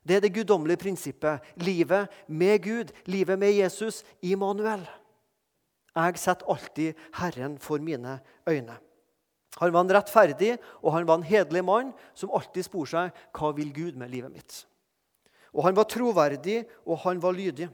Det 0.08 0.16
er 0.16 0.20
det 0.20 0.34
guddommelige 0.34 0.78
prinsippet. 0.78 1.40
Livet 1.56 2.08
med 2.28 2.60
Gud, 2.64 2.86
livet 3.06 3.40
med 3.40 3.52
Jesus, 3.52 4.04
Immanuel. 4.22 4.90
Jeg 5.96 6.18
setter 6.18 6.50
alltid 6.50 6.94
Herren 7.14 7.60
for 7.60 7.78
mine 7.78 8.20
øyne. 8.50 8.78
Han 9.60 9.72
var 9.72 9.86
en 9.86 9.94
rettferdig 9.96 10.56
og 10.82 10.92
han 10.94 11.08
var 11.08 11.20
en 11.20 11.28
hederlig 11.28 11.64
mann 11.64 11.92
som 12.14 12.34
alltid 12.36 12.68
spurte 12.68 12.92
seg 12.92 13.20
hva 13.38 13.54
vil 13.56 13.72
Gud 13.76 14.00
med 14.00 14.12
livet 14.12 14.34
mitt. 14.34 14.66
Og 15.56 15.64
Han 15.64 15.76
var 15.76 15.88
troverdig, 15.88 16.66
og 16.86 17.00
han 17.00 17.22
var 17.24 17.32
lydig. 17.32 17.70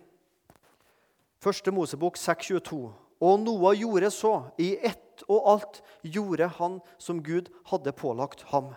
Første 1.42 1.72
Mosebok 1.74 2.18
6,22. 2.18 2.92
Og 3.22 3.40
Noah 3.40 3.74
gjorde 3.78 4.12
så. 4.14 4.52
I 4.58 4.78
ett 4.78 5.24
og 5.28 5.48
alt 5.50 5.82
gjorde 6.02 6.48
han 6.60 6.80
som 7.02 7.24
Gud 7.24 7.50
hadde 7.70 7.94
pålagt 7.94 8.46
ham. 8.54 8.74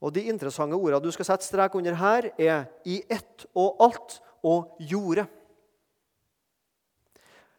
Og 0.00 0.12
De 0.14 0.22
interessante 0.28 0.76
ordene 0.76 1.02
du 1.02 1.10
skal 1.10 1.26
sette 1.26 1.46
strek 1.46 1.74
under 1.74 1.94
her, 1.94 2.30
er 2.38 2.66
'i 2.84 3.02
ett 3.10 3.46
og 3.54 3.76
alt' 3.80 4.20
og 4.42 4.76
'gjorde'. 4.80 5.26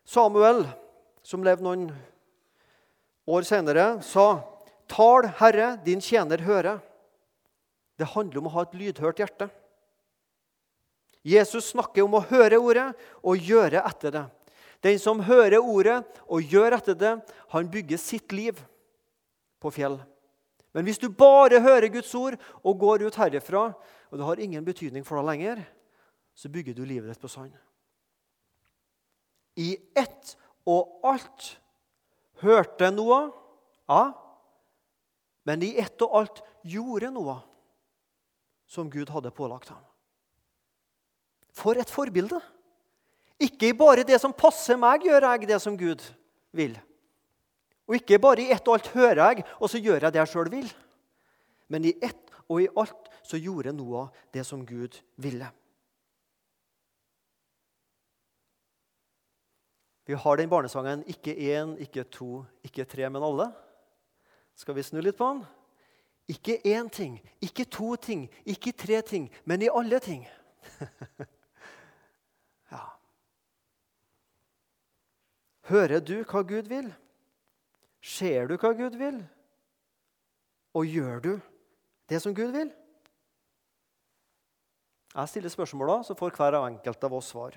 Samuel, 0.05 0.67
som 1.23 1.43
levde 1.43 1.63
noen 1.63 1.91
år 3.27 3.43
senere, 3.43 4.01
sa, 4.01 4.43
'Tal, 4.87 5.27
Herre, 5.27 5.77
din 5.83 6.01
tjener 6.01 6.37
høre.' 6.37 6.81
Det 7.97 8.13
handler 8.13 8.37
om 8.39 8.47
å 8.47 8.53
ha 8.53 8.61
et 8.61 8.75
lydhørt 8.77 9.17
hjerte. 9.17 9.49
Jesus 11.25 11.73
snakker 11.73 12.05
om 12.05 12.13
å 12.13 12.25
høre 12.29 12.59
ordet 12.61 12.91
og 13.25 13.41
gjøre 13.41 13.81
etter 13.89 14.13
det. 14.13 14.25
Den 14.85 14.99
som 15.01 15.23
hører 15.25 15.57
ordet 15.57 16.03
og 16.27 16.45
gjør 16.45 16.77
etter 16.77 16.95
det, 16.95 17.13
han 17.49 17.71
bygger 17.73 17.97
sitt 17.97 18.31
liv 18.31 18.59
på 19.59 19.71
fjell. 19.73 19.97
Men 20.77 20.85
hvis 20.85 21.01
du 21.01 21.09
bare 21.09 21.59
hører 21.63 21.89
Guds 21.89 22.13
ord 22.15 22.37
og 22.61 22.77
går 22.79 23.07
ut 23.07 23.17
herifra, 23.17 23.71
og 24.11 24.19
det 24.19 24.27
har 24.27 24.43
ingen 24.45 24.65
betydning 24.65 25.03
for 25.03 25.17
deg 25.17 25.31
lenger, 25.31 25.63
så 26.37 26.51
bygger 26.53 26.77
du 26.77 26.83
livet 26.85 27.09
ditt 27.09 27.21
på 27.21 27.31
sand. 27.31 27.55
I 29.57 29.73
ett 29.97 30.35
og 30.69 31.01
alt 31.01 31.55
hørte 32.41 32.89
Noah, 32.93 33.29
ja, 33.87 34.03
men 35.47 35.63
i 35.63 35.73
ett 35.79 36.01
og 36.03 36.15
alt 36.19 36.41
gjorde 36.67 37.11
Noah 37.13 37.41
som 38.67 38.89
Gud 38.91 39.09
hadde 39.13 39.31
pålagt 39.31 39.71
ham. 39.71 39.83
For 41.55 41.79
et 41.79 41.89
forbilde! 41.89 42.41
Ikke 43.37 43.69
bare 43.77 44.05
det 44.05 44.17
som 44.21 44.33
passer 44.33 44.79
meg, 44.81 45.05
gjør 45.05 45.29
jeg 45.29 45.47
det 45.49 45.59
som 45.61 45.75
Gud 45.77 46.01
vil. 46.57 46.73
Og 47.87 47.99
ikke 47.99 48.17
bare 48.19 48.43
i 48.43 48.51
ett 48.51 48.65
og 48.67 48.79
alt 48.79 48.89
hører 48.95 49.21
jeg, 49.21 49.45
og 49.61 49.69
så 49.71 49.79
gjør 49.79 50.07
jeg 50.07 50.13
det 50.15 50.21
jeg 50.23 50.31
sjøl 50.33 50.49
vil. 50.51 50.71
Men 51.69 51.85
i 51.85 51.93
ett 52.01 52.33
og 52.47 52.63
i 52.63 52.69
alt 52.75 53.11
så 53.27 53.39
gjorde 53.39 53.75
Noah 53.77 54.09
det 54.33 54.43
som 54.47 54.65
Gud 54.65 54.97
ville. 55.21 55.47
Vi 60.07 60.13
har 60.13 60.37
den 60.37 60.49
barnesangen 60.49 61.03
'Ikke 61.03 61.35
én, 61.35 61.75
ikke 61.77 62.03
to, 62.03 62.45
ikke 62.63 62.85
tre, 62.85 63.09
men 63.09 63.21
alle'. 63.21 63.51
Skal 64.55 64.75
vi 64.75 64.83
snu 64.83 65.01
litt 65.01 65.17
på 65.17 65.27
den? 65.33 65.45
Ikke 66.27 66.61
én 66.65 66.89
ting, 66.89 67.19
ikke 67.41 67.65
to 67.65 67.95
ting, 67.95 68.29
ikke 68.45 68.71
tre 68.71 69.01
ting, 69.01 69.29
men 69.45 69.61
i 69.61 69.69
alle 69.69 69.99
ting. 69.99 70.27
ja. 72.71 72.83
Hører 75.61 75.99
du 75.99 76.23
hva 76.23 76.41
Gud 76.41 76.67
vil? 76.71 76.93
Ser 78.01 78.47
du 78.47 78.57
hva 78.57 78.73
Gud 78.73 78.95
vil? 78.95 79.21
Og 80.73 80.85
gjør 80.85 81.19
du 81.19 81.39
det 82.09 82.21
som 82.21 82.35
Gud 82.35 82.51
vil? 82.51 82.71
Jeg 85.15 85.29
stiller 85.29 85.49
spørsmåla, 85.49 86.03
så 86.03 86.15
får 86.15 86.35
hver 86.35 86.63
enkelt 86.65 87.03
av 87.03 87.13
oss 87.13 87.31
svar. 87.33 87.55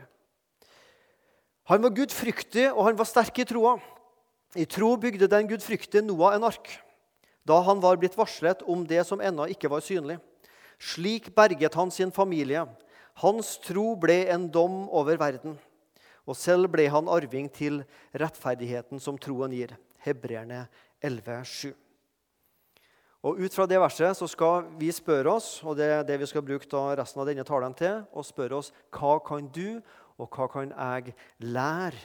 Han 1.70 1.84
var 1.84 1.94
gudfryktig, 1.94 2.66
og 2.74 2.88
han 2.88 2.96
var 2.98 3.06
sterk 3.06 3.36
i 3.38 3.46
troa. 3.46 3.76
I 4.58 4.66
tro 4.66 4.96
bygde 4.98 5.28
den 5.30 5.46
gudfryktige 5.46 6.02
Noah 6.02 6.34
en 6.34 6.48
ark 6.48 6.72
da 7.46 7.56
han 7.64 7.80
var 7.82 7.96
blitt 7.98 8.16
varslet 8.18 8.60
om 8.68 8.82
det 8.86 9.00
som 9.08 9.22
ennå 9.24 9.46
ikke 9.50 9.70
var 9.72 9.82
synlig. 9.82 10.18
Slik 10.78 11.30
berget 11.34 11.74
han 11.74 11.90
sin 11.90 12.12
familie. 12.12 12.66
Hans 13.22 13.56
tro 13.64 13.94
ble 13.98 14.26
en 14.30 14.44
dom 14.52 14.84
over 14.86 15.18
verden. 15.18 15.56
Og 16.28 16.36
selv 16.36 16.70
ble 16.70 16.86
han 16.92 17.08
arving 17.10 17.48
til 17.50 17.80
rettferdigheten 18.12 19.00
som 19.02 19.18
troen 19.18 19.54
gir. 19.56 19.72
Hebreerne 20.04 20.66
11,7. 21.02 21.72
Og 23.20 23.40
Ut 23.40 23.52
fra 23.52 23.66
det 23.68 23.80
verset 23.80 24.16
så 24.16 24.28
skal 24.30 24.68
vi 24.80 24.88
spørre 24.96 25.34
oss, 25.36 25.58
og 25.64 25.76
det 25.76 25.90
er 25.92 26.06
det 26.08 26.16
vi 26.22 26.28
skal 26.28 26.44
bruke 26.44 26.84
resten 26.96 27.20
av 27.20 27.28
denne 27.28 27.44
talen 27.44 27.74
til, 27.76 28.00
og 28.16 28.24
spørre 28.24 28.60
oss 28.62 28.70
hva 28.96 29.18
kan 29.24 29.48
du 29.52 29.80
og 30.20 30.28
hva 30.36 30.48
kan 30.52 30.72
jeg 30.74 31.14
lære 31.42 32.00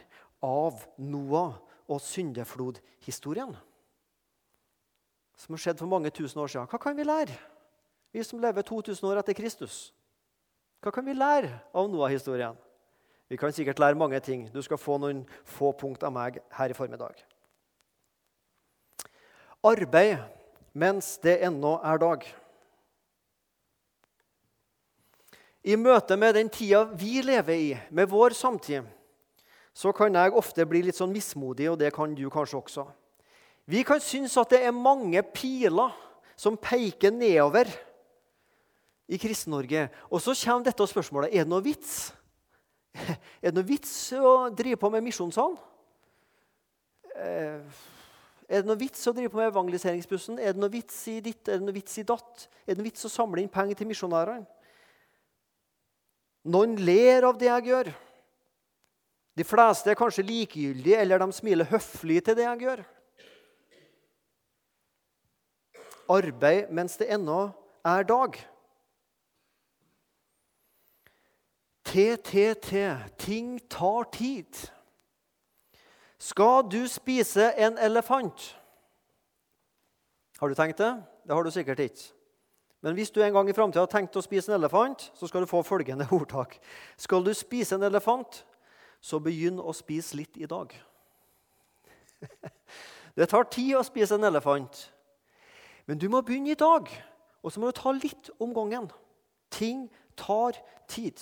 av 0.45 0.81
Noah 0.97 1.57
og 1.91 2.01
syndeflodhistorien? 2.01 3.53
Som 5.35 5.55
har 5.55 5.61
skjedd 5.61 5.81
for 5.81 5.91
mange 5.91 6.13
tusen 6.15 6.39
år 6.41 6.51
siden. 6.51 6.69
Hva 6.71 6.79
kan 6.79 6.95
vi 6.97 7.03
lære, 7.03 7.35
vi 8.15 8.23
som 8.23 8.39
lever 8.39 8.63
2000 8.63 9.09
år 9.09 9.19
etter 9.19 9.35
Kristus? 9.35 9.91
Hva 10.79 10.93
kan 10.95 11.05
vi 11.05 11.17
lære 11.17 11.51
av 11.75 11.89
Noah-historien? 11.91 12.55
Vi 13.27 13.37
kan 13.41 13.51
sikkert 13.51 13.79
lære 13.81 13.97
mange 13.97 14.19
ting. 14.19 14.45
Du 14.53 14.61
skal 14.61 14.77
få 14.77 14.99
noen 15.01 15.23
få 15.43 15.71
punkt 15.73 16.03
av 16.05 16.13
meg 16.13 16.37
her 16.53 16.69
i 16.69 16.77
formiddag. 16.77 17.17
Arbeid 19.65 20.21
mens 20.77 21.15
det 21.23 21.39
ennå 21.47 21.79
er 21.83 21.97
dag. 21.97 22.25
I 25.65 25.75
møte 25.81 26.13
med 26.17 26.35
den 26.37 26.49
tida 26.53 26.83
vi 26.93 27.23
lever 27.25 27.57
i, 27.57 27.71
med 27.89 28.09
vår 28.11 28.35
samtid, 28.37 28.85
så 29.73 29.91
kan 29.95 30.13
jeg 30.13 30.35
ofte 30.37 30.65
bli 30.69 30.83
litt 30.85 30.97
sånn 30.97 31.13
mismodig, 31.13 31.71
og 31.71 31.79
det 31.81 31.89
kan 31.95 32.13
du 32.15 32.27
kanskje 32.31 32.59
også. 32.59 32.85
Vi 33.65 33.81
kan 33.83 33.99
synes 34.03 34.37
at 34.37 34.53
det 34.53 34.61
er 34.61 34.75
mange 34.75 35.23
piler 35.33 35.95
som 36.37 36.57
peker 36.59 37.11
nedover 37.11 37.71
i 39.09 39.17
Kristen-Norge. 39.17 39.87
Og 40.13 40.21
så 40.21 40.35
kommer 40.37 40.69
dette 40.69 40.87
spørsmålet 40.87 41.33
er 41.33 41.45
det 41.45 41.53
noe 41.53 41.65
vits 41.65 42.13
Er 43.43 43.49
det 43.49 43.57
noe 43.57 43.67
vits 43.67 43.91
å 44.15 44.51
drive 44.55 44.79
på 44.79 44.89
med 44.93 45.03
misjonssalen? 45.03 45.57
Eh, 47.15 47.81
er 48.45 48.61
det 48.61 48.69
noe 48.69 48.79
vits 48.79 49.01
å 49.09 49.13
drive 49.17 49.33
på 49.33 49.41
med 49.41 49.49
evangeliseringsbussen? 49.49 50.37
Er 50.39 50.53
det 50.53 50.61
noe 50.61 50.71
vits 50.71 51.01
i 51.11 51.17
ditt? 51.25 51.41
Er 51.49 51.59
det 51.59 51.67
noe 51.67 51.75
vits 51.75 51.97
i 51.99 52.05
datt? 52.07 52.45
Er 52.63 52.71
det 52.71 52.79
noe 52.79 52.87
vits 52.87 53.09
å 53.09 53.11
samle 53.11 53.43
inn 53.43 53.51
penger 53.51 53.81
til 53.81 53.89
misjonærene? 53.89 54.45
Noen 56.45 56.75
ler 56.77 57.25
av 57.25 57.37
det 57.41 57.49
jeg 57.49 57.71
gjør. 57.71 57.89
De 59.35 59.43
fleste 59.43 59.91
er 59.91 59.97
kanskje 59.99 60.23
likegyldige, 60.23 60.99
eller 61.01 61.19
de 61.19 61.35
smiler 61.35 61.67
høflig 61.67 62.21
til 62.23 62.37
det 62.37 62.45
jeg 62.45 62.67
gjør. 62.67 62.83
Arbeid 66.15 66.69
mens 66.75 66.99
det 67.01 67.09
ennå 67.15 67.39
er 67.85 68.05
dag. 68.07 68.37
TTT 71.85 72.71
ting 73.17 73.57
tar 73.69 74.07
tid. 74.13 74.69
Skal 76.21 76.63
du 76.69 76.85
spise 76.89 77.51
en 77.57 77.77
elefant? 77.77 78.53
Har 80.39 80.49
du 80.49 80.55
tenkt 80.55 80.77
det? 80.77 80.93
Det 81.25 81.35
har 81.35 81.43
du 81.43 81.51
sikkert 81.51 81.79
ikke. 81.79 82.14
Men 82.85 82.93
hvis 82.93 83.09
du 83.09 83.17
en 83.23 83.33
gang 83.33 83.47
i 83.49 83.53
framtida 83.57 83.81
har 83.81 83.89
tenkt 83.89 84.13
å 84.13 84.21
spise 84.21 84.51
en 84.51 84.59
elefant, 84.59 85.07
så 85.17 85.25
skal 85.25 85.41
du 85.41 85.49
få 85.49 85.63
følgende 85.65 86.05
ordtak. 86.13 86.59
Skal 87.01 87.25
du 87.25 87.33
spise 87.33 87.79
en 87.79 87.87
elefant, 87.87 88.43
så 89.01 89.17
begynn 89.21 89.57
å 89.57 89.73
spise 89.73 90.19
litt 90.19 90.37
i 90.37 90.45
dag. 90.49 90.69
Det 93.17 93.29
tar 93.31 93.47
tid 93.49 93.73
å 93.79 93.83
spise 93.85 94.19
en 94.19 94.27
elefant, 94.27 94.91
men 95.87 95.97
du 96.01 96.09
må 96.11 96.21
begynne 96.25 96.51
i 96.53 96.59
dag. 96.59 96.89
Og 97.45 97.53
så 97.53 97.61
må 97.61 97.69
du 97.69 97.77
ta 97.77 97.93
litt 97.93 98.31
om 98.41 98.53
gangen. 98.53 98.89
Ting 99.53 99.85
tar 100.17 100.57
tid. 100.89 101.21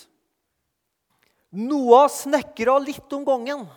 Noah 1.52 2.08
snekra 2.10 2.78
litt 2.82 3.12
om 3.13 3.26
gangen. 3.28 3.67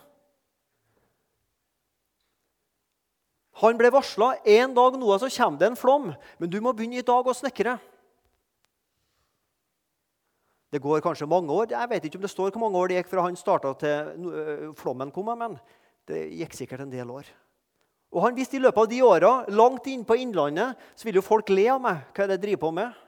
Han 3.63 3.79
ble 3.81 3.89
varsla 3.93 4.35
en 4.45 4.75
dag 4.77 4.99
Noah, 5.01 5.21
så 5.21 5.31
kommer 5.33 5.61
det 5.61 5.71
en 5.71 5.79
flom, 5.81 6.11
men 6.37 6.51
du 6.51 6.59
må 6.61 6.75
begynne 6.77 7.01
i 7.01 7.07
dag 7.07 7.25
å 7.25 7.35
snekre. 7.37 7.79
Det 10.73 10.83
går 10.83 11.01
kanskje 11.01 11.29
mange 11.31 11.55
år. 11.55 11.71
Jeg 11.73 11.89
vet 11.89 12.05
ikke 12.05 12.19
om 12.19 12.25
det 12.27 12.33
står 12.33 12.51
hvor 12.51 12.67
mange 12.67 12.81
år 12.81 12.91
det 12.91 12.99
gikk 12.99 13.09
fra 13.15 13.25
han 13.25 13.39
starta 13.39 13.73
til 13.81 14.27
øh, 14.29 14.65
flommen 14.77 15.13
kom, 15.15 15.31
men 15.39 15.55
det 16.11 16.27
gikk 16.37 16.57
sikkert 16.59 16.83
en 16.85 16.93
del 16.93 17.13
år. 17.15 17.31
Og 18.13 18.27
han 18.27 18.37
visste 18.37 18.59
i 18.59 18.61
løpet 18.61 18.83
av 18.83 18.91
de 18.91 18.99
åra, 19.07 19.31
langt 19.49 19.87
inn 19.89 20.05
på 20.07 20.19
Innlandet, 20.21 20.77
så 20.99 21.09
vil 21.09 21.19
jo 21.19 21.25
folk 21.25 21.49
le 21.55 21.65
av 21.73 21.81
meg. 21.83 22.03
Hva 22.13 22.25
er 22.25 22.31
det 22.31 22.37
jeg 22.37 22.45
driver 22.45 22.63
på 22.67 22.73
med? 22.77 22.99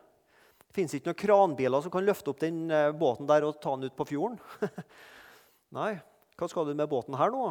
Det 0.65 0.77
fins 0.79 0.95
ikke 0.97 1.11
noen 1.11 1.21
kranbiler 1.25 1.85
som 1.85 1.93
kan 1.93 2.07
løfte 2.07 2.33
opp 2.33 2.41
den 2.41 2.65
øh, 2.73 2.93
båten 2.97 3.29
der 3.29 3.45
og 3.49 3.61
ta 3.61 3.75
den 3.77 3.91
ut 3.91 3.99
på 3.99 4.09
fjorden. 4.15 4.41
Nei, 5.79 5.93
hva 6.39 6.49
skal 6.49 6.71
du 6.71 6.73
med 6.79 6.89
båten 6.89 7.19
her 7.21 7.35
nå? 7.35 7.51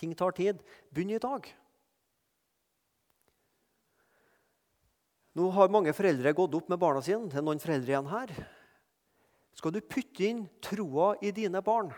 Ting 0.00 0.16
tar 0.16 0.32
tid. 0.36 0.64
Begynn 0.94 1.12
i 1.18 1.22
dag. 1.22 1.50
Nå 5.34 5.48
har 5.50 5.72
mange 5.72 5.92
foreldre 5.96 6.32
gått 6.36 6.54
opp 6.54 6.68
med 6.70 6.78
barna 6.78 7.02
sine. 7.02 7.26
Det 7.30 7.40
er 7.40 7.46
noen 7.46 7.62
foreldre 7.62 7.90
igjen 7.90 8.10
her. 8.10 8.32
Skal 9.54 9.74
du 9.74 9.80
putte 9.82 10.26
inn 10.26 10.44
troa 10.62 11.14
i 11.22 11.30
dine 11.34 11.62
barn, 11.64 11.92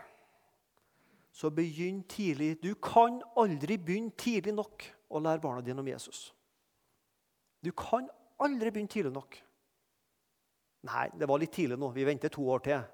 så 1.33 1.51
begynn 1.53 2.03
tidlig. 2.09 2.55
Du 2.61 2.73
kan 2.81 3.19
aldri 3.37 3.77
begynne 3.77 4.13
tidlig 4.17 4.55
nok 4.57 4.85
å 5.13 5.21
lære 5.21 5.41
barna 5.43 5.61
dine 5.65 5.83
om 5.83 5.89
Jesus. 5.89 6.31
Du 7.61 7.71
kan 7.77 8.09
aldri 8.41 8.71
begynne 8.73 8.93
tidlig 8.93 9.13
nok. 9.13 9.37
Nei, 10.87 11.07
det 11.17 11.27
var 11.29 11.41
litt 11.41 11.53
tidlig 11.53 11.77
nå. 11.81 11.89
Vi 11.93 12.05
venter 12.07 12.33
to 12.33 12.45
år 12.49 12.63
til. 12.65 12.85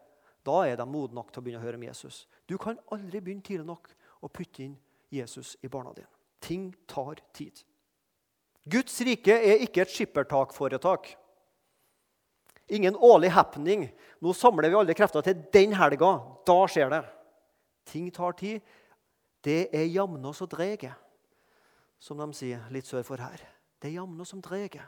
Da 0.44 0.56
er 0.68 0.80
de 0.80 0.88
modne 0.88 1.20
nok 1.20 1.32
til 1.32 1.40
å 1.40 1.46
begynne 1.46 1.62
å 1.62 1.66
høre 1.66 1.80
om 1.80 1.86
Jesus. 1.88 2.24
Du 2.48 2.58
kan 2.60 2.80
aldri 2.92 3.22
begynne 3.24 3.46
tidlig 3.46 3.68
nok 3.68 3.92
å 4.24 4.32
putte 4.32 4.64
inn 4.66 4.76
Jesus 5.14 5.56
i 5.64 5.72
barna 5.72 5.94
dine. 5.96 6.10
Ting 6.44 6.72
tar 6.90 7.22
tid. 7.36 7.64
Guds 8.64 8.96
rike 9.04 9.36
er 9.36 9.64
ikke 9.66 9.84
et 9.84 9.92
skippertakforetak. 9.92 11.10
Ingen 12.72 12.96
årlig 12.96 13.34
happening. 13.36 13.90
Nå 14.24 14.34
samler 14.38 14.72
vi 14.72 14.80
alle 14.80 14.96
krefter 14.96 15.26
til 15.26 15.42
den 15.54 15.76
helga. 15.76 16.16
Da 16.48 16.58
skjer 16.72 16.94
det. 16.94 17.04
Ting 17.92 18.08
tar 18.16 18.38
tid. 18.40 18.64
Det 19.44 19.68
er 19.76 19.90
jamne 19.92 20.32
og 20.32 20.48
drege, 20.48 20.94
som 22.00 22.22
de 22.22 22.30
sier 22.32 22.64
litt 22.72 22.88
sør 22.88 23.04
for 23.04 23.20
her. 23.20 23.42
Det 23.84 23.90
er 23.90 23.98
jamne 23.98 24.24
som 24.24 24.40
drege. 24.40 24.80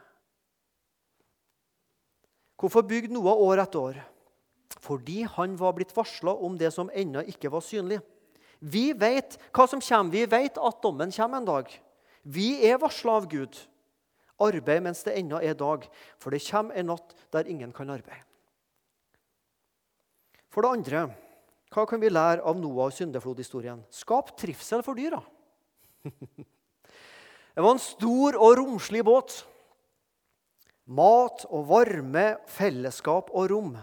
Hvorfor 2.56 2.86
bygde 2.88 3.12
Noah 3.12 3.36
år 3.44 3.66
etter 3.66 3.82
år? 3.82 3.98
Fordi 4.80 5.26
han 5.28 5.58
var 5.60 5.76
blitt 5.76 5.92
varsla 5.96 6.32
om 6.32 6.56
det 6.56 6.72
som 6.72 6.92
ennå 6.94 7.26
ikke 7.28 7.52
var 7.52 7.64
synlig. 7.66 8.00
Vi 8.60 8.94
vet 8.96 9.36
hva 9.52 9.66
som 9.68 9.84
kommer. 9.84 10.14
Vi 10.16 10.24
vet 10.32 10.56
at 10.56 10.80
dommen 10.84 11.12
kommer 11.12 11.42
en 11.42 11.50
dag. 11.50 11.74
Vi 12.26 12.66
er 12.66 12.80
varsla 12.82 13.20
av 13.22 13.30
Gud. 13.30 13.56
Arbeid 14.42 14.84
mens 14.84 15.04
det 15.06 15.14
ennå 15.16 15.40
er 15.40 15.56
dag, 15.56 15.86
for 16.20 16.34
det 16.34 16.44
kommer 16.44 16.76
en 16.76 16.90
natt 16.92 17.14
der 17.32 17.48
ingen 17.48 17.72
kan 17.76 17.94
arbeide. 17.94 18.26
For 20.52 20.66
det 20.66 20.72
andre, 20.72 21.06
hva 21.72 21.86
kan 21.88 22.02
vi 22.02 22.12
lære 22.12 22.44
av 22.48 22.58
Noah 22.60 22.90
og 22.90 22.96
syndeflodhistorien? 22.96 23.82
Skap 23.92 24.34
trivsel 24.40 24.84
for 24.84 24.98
dyra. 24.98 25.22
det 27.56 27.64
var 27.64 27.74
en 27.76 27.84
stor 27.84 28.38
og 28.40 28.58
romslig 28.60 29.04
båt. 29.08 29.42
Mat 30.86 31.48
og 31.50 31.68
varme, 31.70 32.26
fellesskap 32.52 33.32
og 33.34 33.50
rom. 33.52 33.74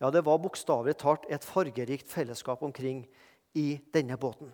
Ja, 0.00 0.10
Det 0.10 0.24
var 0.24 0.40
bokstavelig 0.40 0.96
talt 1.00 1.26
et 1.28 1.44
fargerikt 1.44 2.08
fellesskap 2.08 2.62
omkring 2.62 3.04
i 3.54 3.80
denne 3.92 4.16
båten. 4.16 4.52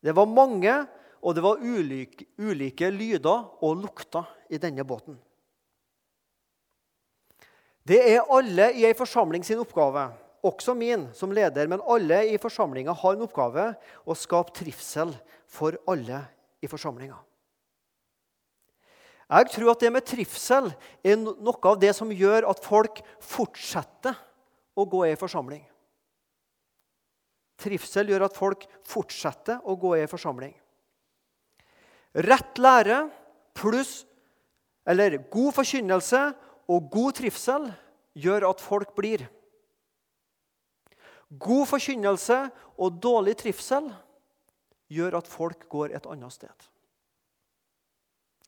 Det 0.00 0.14
var 0.14 0.30
mange 0.30 0.86
og 1.26 1.34
det 1.34 1.42
var 1.42 1.58
ulike, 1.58 2.28
ulike 2.38 2.90
lyder 2.94 3.64
og 3.66 3.80
lukter 3.82 4.28
i 4.46 4.60
denne 4.62 4.84
båten. 4.86 5.16
Det 7.86 7.98
er 7.98 8.30
alle 8.30 8.70
i 8.74 8.84
ei 8.86 8.94
forsamling 8.98 9.42
sin 9.46 9.58
oppgave, 9.62 10.08
også 10.46 10.74
min 10.78 11.08
som 11.14 11.32
leder, 11.34 11.66
men 11.70 11.82
alle 11.82 12.20
i 12.30 12.38
forsamlinga 12.38 12.94
har 12.94 13.14
en 13.14 13.24
oppgave 13.26 13.72
å 14.06 14.14
skape 14.14 14.54
trivsel 14.54 15.14
for 15.50 15.78
alle 15.90 16.20
i 16.62 16.70
forsamlinga. 16.70 17.18
Jeg 19.26 19.50
tror 19.50 19.72
at 19.72 19.82
det 19.82 19.90
med 19.90 20.06
trivsel 20.06 20.68
er 21.02 21.16
noe 21.18 21.56
av 21.66 21.80
det 21.82 21.90
som 21.98 22.12
gjør 22.14 22.46
at 22.46 22.62
folk 22.62 23.00
fortsetter 23.18 24.14
å 24.78 24.84
gå 24.86 25.02
i 25.08 25.16
forsamling. 25.18 25.64
Trivsel 27.58 28.12
gjør 28.12 28.28
at 28.28 28.38
folk 28.38 28.68
fortsetter 28.86 29.58
å 29.66 29.74
gå 29.80 29.96
i 29.98 30.06
forsamling. 30.10 30.54
Rett 32.16 32.58
lære 32.58 33.02
pluss 33.56 34.06
eller 34.88 35.18
god 35.32 35.52
forkynnelse 35.58 36.20
og 36.72 36.88
god 36.92 37.18
trivsel 37.18 37.66
gjør 38.16 38.46
at 38.50 38.62
folk 38.62 38.94
blir. 38.96 39.26
God 41.28 41.66
forkynnelse 41.66 42.38
og 42.78 43.02
dårlig 43.02 43.34
trivsel 43.36 43.90
gjør 44.92 45.18
at 45.18 45.28
folk 45.28 45.66
går 45.68 45.96
et 45.98 46.06
annet 46.08 46.32
sted. 46.32 46.56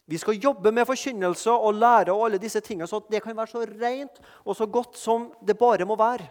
Vi 0.09 0.17
skal 0.17 0.41
jobbe 0.41 0.73
med 0.73 0.87
forkynnelse 0.89 1.53
og 1.53 1.77
lære 1.77 2.15
og 2.15 2.25
alle 2.25 2.41
disse 2.41 2.63
tingene, 2.65 2.89
så 2.89 3.03
det 3.11 3.21
kan 3.23 3.37
være 3.37 3.53
så 3.53 3.67
rent 3.67 4.23
og 4.45 4.57
så 4.57 4.65
godt 4.65 4.97
som 4.97 5.29
det 5.45 5.59
bare 5.59 5.85
må 5.85 5.99
være. 6.01 6.31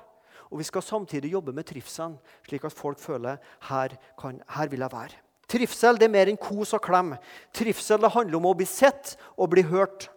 Og 0.49 0.57
vi 0.57 0.65
skal 0.65 0.81
samtidig 0.81 1.35
jobbe 1.35 1.53
med 1.53 1.67
trivselen, 1.67 2.15
slik 2.47 2.63
at 2.65 2.73
folk 2.73 2.97
føler 2.97 3.37
her, 3.67 3.93
kan, 4.17 4.41
her 4.49 4.67
vil 4.71 4.79
jeg 4.79 4.91
være. 4.91 5.26
Trivsel 5.47 5.99
det 5.99 6.09
er 6.09 6.11
mer 6.11 6.27
enn 6.27 6.39
kos 6.39 6.73
og 6.75 6.83
klem. 6.83 7.13
Trivsel 7.55 8.01
det 8.03 8.11
handler 8.11 8.39
om 8.39 8.49
å 8.49 8.55
bli 8.57 8.67
sett 8.67 9.15
og 9.37 9.51
bli 9.53 9.63
hørt. 9.69 10.09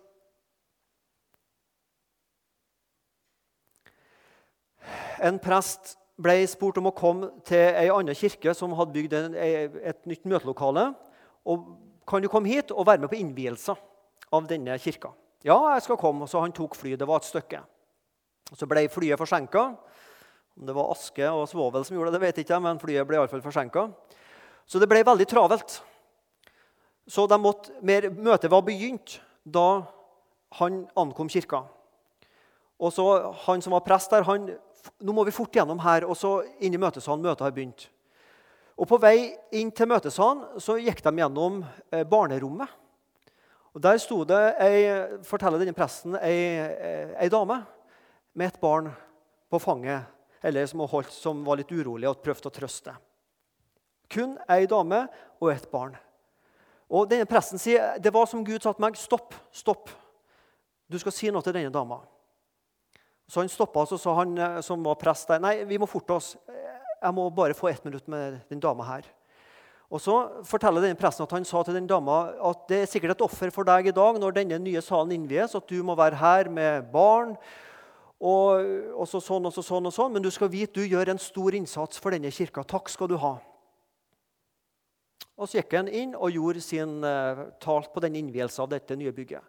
En 5.23 5.39
prest 5.39 5.95
ble 6.21 6.35
spurt 6.49 6.81
om 6.81 6.89
å 6.91 6.97
komme 6.97 7.31
til 7.49 7.77
ei 7.79 7.89
anna 7.93 8.15
kirke 8.17 8.53
som 8.57 8.75
hadde 8.77 8.97
bygd 8.97 9.15
et 9.15 10.03
nytt 10.09 10.27
møtelokale. 10.29 10.91
Og 11.49 11.71
kan 12.09 12.25
du 12.25 12.29
komme 12.33 12.51
hit 12.51 12.73
og 12.75 12.89
være 12.89 13.05
med 13.05 13.13
på 13.13 13.21
innvielsen 13.21 13.79
av 14.35 14.49
denne 14.51 14.77
kirka? 14.83 15.13
Ja, 15.47 15.57
jeg 15.77 15.87
skal 15.87 16.01
komme. 16.01 16.29
Så 16.29 16.43
han 16.43 16.53
tok 16.57 16.75
fly. 16.77 16.97
Det 16.99 17.09
var 17.09 17.23
et 17.23 17.29
stykke. 17.29 17.63
Så 18.51 18.67
ble 18.69 18.89
flyet 18.93 19.21
forsinka. 19.21 19.63
Om 20.59 20.67
det 20.67 20.75
var 20.77 20.91
aske 20.93 21.29
og 21.31 21.47
svovel 21.49 21.87
som 21.87 21.97
gjorde 21.97 22.11
det, 22.11 22.19
det 22.19 22.27
vet 22.27 22.41
jeg 22.41 22.49
ikke, 22.49 22.61
men 22.65 22.81
flyet 22.83 23.07
ble 23.09 23.21
iallfall 23.21 23.45
forsinka. 23.45 23.87
Så 24.71 24.79
det 24.79 24.87
ble 24.87 25.03
veldig 25.03 25.27
travelt. 25.27 25.81
Så 27.11 27.27
måtte, 27.43 27.75
møtet 27.83 28.51
var 28.53 28.63
begynt 28.63 29.17
da 29.43 29.83
han 30.61 30.85
ankom 30.99 31.31
kirka. 31.31 31.65
Og 32.81 32.93
så 32.95 33.07
Han 33.47 33.63
som 33.63 33.75
var 33.75 33.83
prest 33.85 34.11
der, 34.11 34.23
han 34.23 34.47
nå 35.03 35.13
må 35.13 35.25
vi 35.27 35.35
fort 35.35 35.53
gjennom 35.53 35.81
her. 35.83 36.07
Og 36.07 36.17
så 36.17 36.45
inn 36.63 36.75
i 36.75 36.81
møtesalen. 36.81 37.23
Møtet 37.25 37.45
har 37.45 37.57
begynt. 37.57 37.89
Og 38.81 38.89
På 38.89 38.97
vei 38.97 39.35
inn 39.53 39.73
til 39.75 39.91
møtesalen 39.91 40.61
så 40.63 40.79
gikk 40.81 41.03
de 41.05 41.13
gjennom 41.19 41.65
eh, 41.91 42.07
barnerommet. 42.09 42.71
Og 43.75 43.83
Der 43.83 43.99
sto 43.99 44.23
det, 44.25 44.41
ei, 44.59 44.79
forteller 45.27 45.61
denne 45.61 45.77
presten, 45.77 46.17
ei, 46.17 46.39
eh, 46.59 47.13
ei 47.21 47.29
dame 47.31 47.61
med 48.35 48.49
et 48.49 48.61
barn 48.63 48.89
på 49.51 49.61
fanget, 49.63 50.09
eller 50.43 50.67
som, 50.67 50.81
holdt, 50.81 51.13
som 51.13 51.45
var 51.47 51.61
litt 51.61 51.71
urolig 51.71 52.09
og 52.09 52.23
prøvde 52.25 52.51
å 52.51 52.55
trøste. 52.55 52.95
Kun 54.11 54.37
ei 54.51 54.67
dame 54.71 55.05
og 55.41 55.53
et 55.53 55.67
barn. 55.71 55.97
Og 56.91 57.07
denne 57.11 57.29
Presten 57.31 57.61
sier 57.63 57.99
det 58.03 58.13
var 58.15 58.27
som 58.27 58.43
Gud 58.45 58.63
sa 58.63 58.73
til 58.75 58.83
meg. 58.83 58.99
Stopp, 58.99 59.35
stopp. 59.55 59.93
Du 60.91 60.99
skal 60.99 61.15
si 61.15 61.31
noe 61.31 61.45
til 61.47 61.55
denne 61.55 61.71
dama. 61.71 62.01
Så 63.31 63.45
han 63.45 63.51
stoppa, 63.53 63.85
og 63.85 63.91
så 63.93 63.99
sa 64.01 64.17
han 64.19 64.35
eh, 64.35 64.59
som 64.67 64.83
var 64.83 64.99
prest 64.99 65.31
der, 65.31 65.39
nei, 65.39 65.61
vi 65.69 65.79
må 65.79 65.87
forte 65.87 66.17
oss. 66.17 66.33
Jeg 67.01 67.15
må 67.15 67.29
bare 67.31 67.55
få 67.55 67.71
ett 67.71 67.85
minutt 67.87 68.09
med 68.11 68.41
den 68.51 68.61
dama 68.61 68.85
her. 68.89 69.07
Og 69.91 70.01
Så 70.03 70.15
forteller 70.47 70.85
denne 70.85 70.99
presten 70.99 71.25
at 71.25 71.33
han 71.35 71.47
sa 71.47 71.63
til 71.67 71.75
den 71.75 71.89
dama 71.91 72.21
at 72.47 72.67
det 72.71 72.83
er 72.83 72.91
sikkert 72.91 73.17
et 73.17 73.25
offer 73.27 73.51
for 73.51 73.67
deg 73.67 73.89
i 73.91 73.95
dag 73.95 74.19
når 74.23 74.37
denne 74.37 74.59
nye 74.63 74.83
salen 74.83 75.15
innvies, 75.17 75.57
at 75.59 75.67
du 75.67 75.83
må 75.83 75.97
være 75.99 76.19
her 76.21 76.51
med 76.51 76.91
barn. 76.93 77.35
Og, 78.21 78.67
og 78.95 79.09
så 79.09 79.19
sånn 79.25 79.49
og 79.49 79.55
så 79.55 79.65
sånn 79.65 79.89
og 79.89 79.95
sånn, 79.95 80.13
Men 80.13 80.23
du 80.23 80.31
skal 80.31 80.51
vite 80.53 80.79
du 80.79 80.85
gjør 80.85 81.11
en 81.11 81.19
stor 81.19 81.57
innsats 81.57 81.99
for 81.99 82.15
denne 82.15 82.31
kirka. 82.31 82.63
Takk 82.63 82.91
skal 82.93 83.11
du 83.11 83.17
ha. 83.19 83.39
Og 85.41 85.49
Så 85.49 85.61
gikk 85.61 85.73
han 85.79 85.89
inn 85.89 86.13
og 86.13 86.35
gjorde 86.35 86.61
sin 86.61 86.99
uh, 87.01 87.49
talt 87.63 87.89
på 87.95 88.03
den 88.05 88.19
innvielsen 88.21 88.67
av 88.67 88.73
dette 88.75 88.97
nye 88.99 89.13
bygget. 89.17 89.41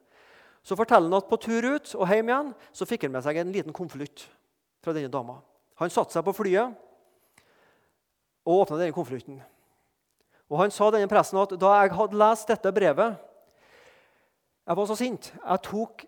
Så 0.64 0.78
forteller 0.80 1.10
han 1.10 1.20
at 1.20 1.28
på 1.28 1.40
tur 1.42 1.66
ut 1.74 1.96
og 1.98 2.06
hjem 2.08 2.30
igjen 2.30 2.52
så 2.72 2.88
fikk 2.88 3.08
han 3.08 3.16
med 3.16 3.26
seg 3.26 3.42
en 3.42 3.52
liten 3.52 3.76
konvolutt 3.76 4.24
fra 4.82 4.94
denne 4.96 5.12
dama. 5.12 5.40
Han 5.82 5.92
satte 5.92 6.16
seg 6.16 6.24
på 6.24 6.36
flyet 6.38 6.78
og 8.46 8.62
åpna 8.62 8.80
denne 8.80 8.96
konvolutten. 8.96 9.42
Og 10.52 10.60
Han 10.60 10.72
sa 10.74 10.90
denne 10.92 11.10
presten 11.12 11.40
at 11.42 11.56
da 11.60 11.74
jeg 11.82 11.96
hadde 11.96 12.20
lest 12.20 12.50
dette 12.52 12.74
brevet 12.76 13.20
Jeg 14.68 14.78
var 14.78 14.88
så 14.88 14.96
sint. 14.96 15.32
Jeg 15.34 15.64
tok 15.66 16.06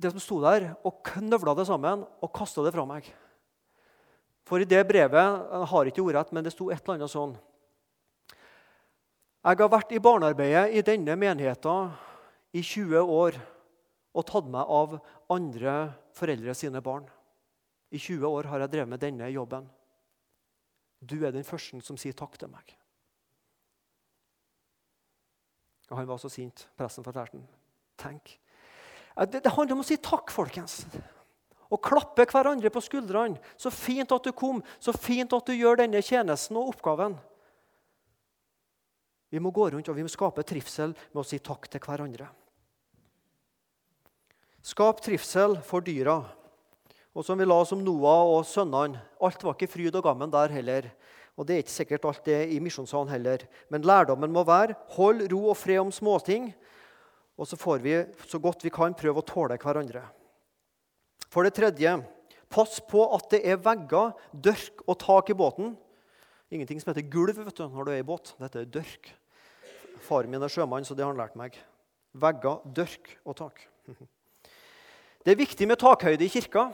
det 0.00 0.10
som 0.12 0.20
sto 0.20 0.38
der, 0.42 0.72
og 0.84 1.00
knøvla 1.04 1.54
det 1.56 1.66
sammen 1.68 2.02
og 2.04 2.32
kasta 2.34 2.64
det 2.64 2.72
fra 2.74 2.84
meg. 2.88 3.06
For 4.48 4.60
i 4.60 4.68
det 4.68 4.82
brevet 4.88 5.20
jeg 5.20 5.68
har 5.72 5.90
ikke 5.90 6.02
ordrett, 6.04 6.32
men 6.32 6.44
det 6.44 6.52
sto 6.54 6.70
et 6.70 6.80
eller 6.80 6.98
annet 6.98 7.12
sånn 7.12 7.36
Jeg 9.46 9.60
har 9.60 9.68
vært 9.70 9.92
i 9.94 10.00
barnearbeidet 10.02 10.72
i 10.74 10.80
denne 10.82 11.14
menigheten 11.14 11.92
i 12.50 12.64
20 12.66 12.98
år 12.98 13.36
og 14.16 14.24
tatt 14.26 14.48
meg 14.50 14.72
av 14.74 14.96
andre 15.30 15.74
foreldre 16.18 16.54
sine 16.58 16.80
barn. 16.82 17.04
I 17.94 18.00
20 18.00 18.26
år 18.26 18.48
har 18.50 18.64
jeg 18.64 18.72
drevet 18.72 18.90
med 18.90 19.02
denne 19.04 19.28
jobben. 19.30 19.68
Du 20.98 21.20
er 21.22 21.30
den 21.30 21.46
første 21.46 21.78
som 21.86 22.00
sier 22.00 22.16
takk 22.18 22.34
til 22.40 22.50
meg. 22.50 22.74
Og 25.92 26.00
han 26.00 26.10
var 26.10 26.18
så 26.18 26.32
sint, 26.32 26.66
presten 26.74 27.06
fortalte 27.06 27.38
han. 27.38 27.46
Tenk. 28.02 28.34
Det, 29.30 29.44
det 29.44 29.54
handler 29.54 29.76
om 29.76 29.84
å 29.84 29.86
si 29.86 30.00
takk, 30.02 30.34
folkens. 30.34 30.80
Og 31.70 31.78
klappe 31.86 32.26
hverandre 32.26 32.74
på 32.74 32.82
skuldrene. 32.82 33.38
Så 33.54 33.70
fint 33.70 34.10
at 34.10 34.26
du 34.26 34.34
kom, 34.34 34.58
så 34.82 34.90
fint 34.90 35.30
at 35.38 35.46
du 35.46 35.54
gjør 35.54 35.84
denne 35.84 36.02
tjenesten 36.02 36.58
og 36.58 36.74
oppgaven. 36.74 37.14
Vi 39.32 39.42
må 39.42 39.50
gå 39.50 39.68
rundt 39.72 39.88
og 39.90 39.96
vi 39.96 40.04
må 40.06 40.10
skape 40.12 40.44
trivsel 40.46 40.94
med 40.94 41.22
å 41.22 41.26
si 41.26 41.40
takk 41.42 41.68
til 41.70 41.82
hverandre. 41.82 42.28
Skap 44.66 45.02
trivsel 45.02 45.58
for 45.66 45.84
dyra. 45.86 46.20
Og 47.16 47.24
som 47.24 47.38
vi 47.38 47.46
la 47.46 47.56
oss 47.62 47.72
om 47.72 47.82
Noah 47.84 48.28
og 48.34 48.46
sønnene, 48.48 49.00
alt 49.24 49.44
var 49.46 49.54
ikke 49.56 49.70
fryd 49.72 49.94
og 49.96 50.04
gammen 50.04 50.32
der 50.32 50.52
heller. 50.52 50.90
Og 51.36 51.46
det 51.46 51.54
er 51.54 51.62
ikke 51.62 51.74
sikkert 51.74 52.06
alt 52.08 52.26
det 52.28 52.40
i 52.52 52.58
misjonssalen 52.64 53.12
heller. 53.12 53.44
Men 53.72 53.86
lærdommen 53.86 54.32
må 54.32 54.44
være 54.48 54.76
hold 54.96 55.22
ro 55.32 55.46
og 55.52 55.58
fred 55.60 55.80
om 55.84 55.92
småting. 55.94 56.50
Og 57.36 57.48
så 57.48 57.58
får 57.60 57.82
vi 57.84 57.96
så 58.28 58.40
godt 58.42 58.64
vi 58.64 58.72
kan 58.72 58.96
prøve 58.96 59.22
å 59.22 59.26
tåle 59.26 59.58
hverandre. 59.60 60.02
For 61.32 61.44
det 61.44 61.56
tredje, 61.56 61.94
pass 62.52 62.78
på 62.88 63.02
at 63.16 63.30
det 63.32 63.42
er 63.48 63.60
vegger, 63.60 64.14
dørk 64.32 64.84
og 64.86 64.98
tak 65.02 65.32
i 65.32 65.36
båten. 65.36 65.74
Ingenting 66.50 66.80
som 66.80 66.92
heter 66.92 67.08
gulv 67.10 67.38
vet 67.40 67.56
du, 67.58 67.64
når 67.66 67.86
du 67.88 67.92
er 67.92 68.02
i 68.02 68.06
båt. 68.06 68.34
Dette 68.38 68.62
er 68.62 68.68
dørk. 68.70 69.10
Faren 70.06 70.30
min 70.30 70.42
er 70.42 70.52
sjømann, 70.52 70.86
så 70.86 70.94
det 70.94 71.02
har 71.02 71.10
han 71.10 71.18
lært 71.18 71.38
meg. 71.38 71.56
Vegger, 72.16 72.62
dørk 72.76 73.16
og 73.24 73.38
tak. 73.38 73.66
Det 75.26 75.32
er 75.32 75.40
viktig 75.40 75.66
med 75.66 75.80
takhøyde 75.80 76.22
i 76.22 76.30
kirka. 76.30 76.68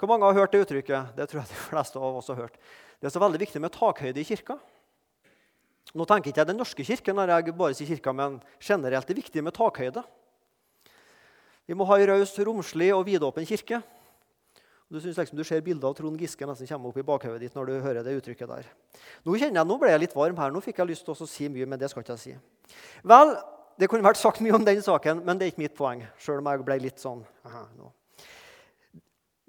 Hvor 0.00 0.08
mange 0.08 0.24
har 0.24 0.38
hørt 0.38 0.54
det 0.54 0.62
uttrykket? 0.62 1.10
Det 1.12 1.26
tror 1.28 1.42
jeg 1.42 1.50
de 1.50 1.58
fleste 1.66 2.00
av 2.00 2.14
oss 2.16 2.30
har 2.32 2.38
hørt. 2.38 2.54
Det 2.96 3.10
er 3.10 3.12
så 3.12 3.20
veldig 3.20 3.40
viktig 3.42 3.60
med 3.60 3.74
takhøyde 3.74 4.22
i 4.22 4.24
kirka. 4.24 4.56
Nå 5.92 6.06
tenker 6.08 6.32
ikke 6.32 6.40
jeg 6.40 6.48
den 6.48 6.56
norske 6.56 6.86
kirken, 6.88 7.18
når 7.20 7.34
jeg 7.34 7.54
bare 7.58 7.76
sier 7.76 7.90
kirka, 7.90 8.14
men 8.16 8.38
generelt 8.56 9.04
er 9.04 9.12
det 9.12 9.20
viktig 9.20 9.44
med 9.44 9.52
takhøyde. 9.58 10.00
Vi 11.68 11.76
må 11.76 11.84
ha 11.90 11.98
ei 12.00 12.08
raus, 12.08 12.32
romslig 12.40 12.88
og 12.96 13.04
vidåpen 13.04 13.44
kirke. 13.44 13.82
Du 14.88 14.96
synes 15.00 15.18
liksom 15.20 15.36
du 15.36 15.44
ser 15.44 15.60
bilder 15.60 15.90
av 15.90 15.96
Trond 15.98 16.16
Giske 16.16 16.46
nesten 16.48 16.68
komme 16.70 16.88
opp 16.88 16.96
i 16.96 17.04
bakhodet 17.04 17.42
ditt 17.42 17.56
når 17.56 17.68
du 17.68 17.74
hører 17.84 18.04
det 18.06 18.14
uttrykket 18.22 18.48
der. 18.48 18.68
Nå 19.26 19.34
kjenner 19.36 19.60
jeg, 19.60 19.68
nå 19.68 19.76
ble 19.80 19.90
jeg 19.92 20.00
litt 20.06 20.14
varm 20.16 20.38
her. 20.40 20.52
Nå 20.54 20.62
fikk 20.64 20.80
jeg 20.80 20.88
lyst 20.88 21.04
til 21.04 21.12
å 21.12 21.28
si 21.28 21.48
mye, 21.52 21.66
men 21.68 21.80
det 21.80 21.90
skal 21.92 22.04
ikke 22.04 22.14
jeg 22.16 22.22
si. 22.22 22.76
Vel, 23.04 23.34
det 23.76 23.90
kunne 23.92 24.06
vært 24.06 24.20
sagt 24.20 24.40
mye 24.44 24.56
om 24.56 24.64
den 24.64 24.80
saken, 24.84 25.20
men 25.26 25.36
det 25.36 25.44
er 25.44 25.52
ikke 25.52 25.64
mitt 25.66 25.76
poeng. 25.76 26.00
Selv 26.24 26.40
om 26.40 26.48
jeg 26.48 26.64
ble 26.64 26.78
litt 26.86 27.04
sånn 27.04 27.20
aha, 27.44 27.66
nå. 27.76 27.90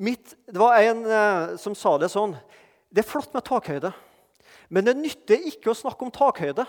Mitt, 0.04 0.36
det 0.48 0.60
var 0.60 0.80
en 0.80 1.08
eh, 1.08 1.56
som 1.60 1.74
sa 1.76 1.98
det 2.00 2.08
sånn 2.08 2.32
Det 2.88 3.02
er 3.02 3.08
flott 3.08 3.34
med 3.36 3.44
takhøyde, 3.44 3.90
men 4.72 4.86
det 4.88 4.94
nytter 4.96 5.48
ikke 5.50 5.72
å 5.74 5.78
snakke 5.78 6.06
om 6.06 6.14
takhøyde 6.14 6.64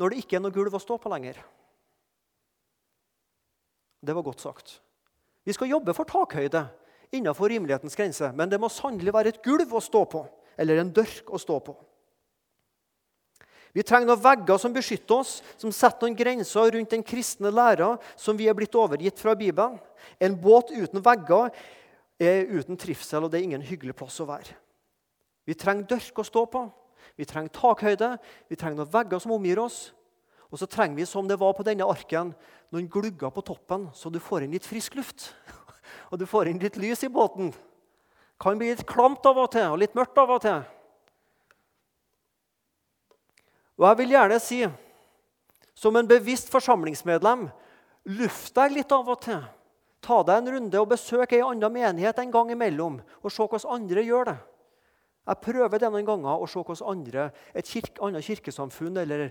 når 0.00 0.12
det 0.12 0.20
ikke 0.22 0.38
er 0.38 0.44
noe 0.44 0.54
gulv 0.54 0.76
å 0.76 0.80
stå 0.80 0.96
på 1.00 1.12
lenger. 1.12 1.40
Det 4.00 4.16
var 4.16 4.24
godt 4.24 4.40
sagt. 4.40 4.78
Vi 5.44 5.52
skal 5.56 5.72
jobbe 5.72 5.92
for 5.96 6.08
takhøyde 6.08 6.64
innenfor 7.14 7.50
rimelighetens 7.50 7.96
grense, 7.98 8.30
men 8.36 8.50
det 8.50 8.60
må 8.60 8.70
sannelig 8.72 9.14
være 9.14 9.34
et 9.34 9.42
gulv 9.44 9.72
å 9.74 9.82
stå 9.82 10.04
på, 10.10 10.24
eller 10.60 10.80
en 10.80 10.92
dørk 10.94 11.32
å 11.32 11.40
stå 11.40 11.58
på. 11.64 11.74
Vi 13.70 13.84
trenger 13.86 14.08
noen 14.10 14.22
vegger 14.22 14.58
som 14.58 14.72
beskytter 14.74 15.20
oss, 15.22 15.36
som 15.60 15.70
setter 15.74 16.08
noen 16.08 16.18
grenser 16.18 16.72
rundt 16.74 16.90
den 16.90 17.04
kristne 17.06 17.52
læra 17.54 17.92
som 18.18 18.38
vi 18.38 18.48
er 18.50 18.56
blitt 18.58 18.74
overgitt 18.74 19.20
fra 19.22 19.36
Bibelen. 19.38 19.76
En 20.18 20.34
båt 20.34 20.72
uten 20.74 21.02
vegger 21.06 21.52
er 22.18 22.50
uten 22.50 22.78
trivsel, 22.78 23.24
og 23.24 23.30
det 23.30 23.38
er 23.38 23.46
ingen 23.46 23.64
hyggelig 23.64 23.94
plass 24.00 24.18
å 24.22 24.26
være. 24.26 24.56
Vi 25.46 25.54
trenger 25.58 25.86
dørk 25.94 26.18
å 26.18 26.26
stå 26.26 26.44
på, 26.50 26.64
vi 27.18 27.26
trenger 27.28 27.54
takhøyde, 27.54 28.10
vi 28.50 28.58
trenger 28.58 28.82
noen 28.82 28.92
vegger 28.92 29.22
som 29.22 29.34
omgir 29.34 29.62
oss. 29.62 29.90
Og 30.50 30.58
så 30.58 30.66
trenger 30.66 30.98
vi, 30.98 31.06
som 31.06 31.28
det 31.30 31.38
var 31.38 31.54
på 31.54 31.64
denne 31.66 31.86
arken, 31.86 32.34
noen 32.74 32.90
glugger 32.90 33.30
på 33.34 33.44
toppen, 33.46 33.86
så 33.94 34.10
du 34.10 34.18
får 34.22 34.44
inn 34.44 34.54
litt 34.56 34.66
frisk 34.66 34.98
luft. 34.98 35.30
Og 36.10 36.18
du 36.18 36.26
får 36.26 36.50
inn 36.50 36.60
litt 36.62 36.78
lys 36.80 37.04
i 37.06 37.12
båten. 37.12 37.52
Kan 38.40 38.58
bli 38.58 38.70
litt 38.72 38.86
klamt 38.88 39.26
av 39.28 39.38
og 39.38 39.50
til, 39.52 39.68
og 39.70 39.80
litt 39.82 39.94
mørkt 39.94 40.18
av 40.18 40.32
og 40.34 40.42
til. 40.42 40.62
Og 43.80 43.86
jeg 43.86 43.98
vil 44.02 44.14
gjerne 44.16 44.38
si, 44.42 44.60
som 45.78 45.96
en 45.96 46.08
bevisst 46.08 46.50
forsamlingsmedlem, 46.52 47.46
luft 48.18 48.52
deg 48.58 48.74
litt 48.74 48.92
av 48.92 49.08
og 49.08 49.22
til. 49.24 49.40
Ta 50.04 50.22
deg 50.24 50.40
en 50.40 50.54
runde 50.56 50.80
og 50.80 50.90
besøk 50.90 51.34
ei 51.36 51.42
anna 51.44 51.68
menighet 51.72 52.20
en 52.20 52.32
gang 52.32 52.52
imellom. 52.52 52.98
Og 53.20 53.32
se 53.32 53.44
hvordan 53.44 53.80
andre 53.80 54.04
gjør 54.04 54.30
det. 54.32 54.38
Jeg 55.30 55.42
prøver 55.44 55.78
det 55.78 55.90
noen 55.92 56.08
ganger 56.08 56.42
å 56.42 56.48
se 56.48 56.60
hvordan 56.64 56.92
andre, 56.96 57.26
et 57.54 57.68
kirke, 57.68 58.00
annet 58.02 58.24
kirkesamfunn 58.24 58.96
eller 58.98 59.28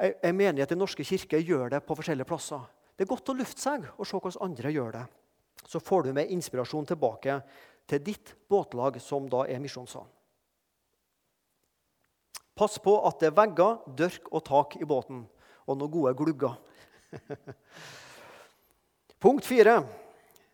en 0.00 0.36
menighet 0.36 0.70
i 0.72 0.78
Norske 0.78 1.04
kirke 1.04 1.42
gjør 1.42 1.74
det 1.74 1.82
på 1.84 1.96
forskjellige 1.98 2.30
plasser. 2.30 2.62
Det 2.96 3.04
er 3.04 3.10
godt 3.10 3.32
å 3.32 3.36
lufte 3.36 3.60
seg 3.60 3.84
og 3.96 4.06
se 4.06 4.16
hvordan 4.16 4.46
andre 4.46 4.72
gjør 4.72 4.94
det. 4.96 5.02
Så 5.66 5.80
får 5.80 6.06
du 6.08 6.12
med 6.16 6.30
inspirasjon 6.32 6.86
tilbake 6.88 7.40
til 7.90 8.02
ditt 8.04 8.34
båtlag, 8.50 9.00
som 9.02 9.28
da 9.30 9.44
er 9.48 9.60
Misjonssalen. 9.62 10.08
Pass 12.60 12.76
på 12.82 12.92
at 13.08 13.22
det 13.22 13.30
er 13.30 13.36
vegger, 13.38 13.78
dørk 13.96 14.26
og 14.28 14.44
tak 14.44 14.74
i 14.76 14.84
båten, 14.84 15.22
og 15.64 15.78
noen 15.80 15.92
gode 15.94 16.12
glugger. 16.18 16.58
Punkt 19.24 19.46
fire. 19.48 19.78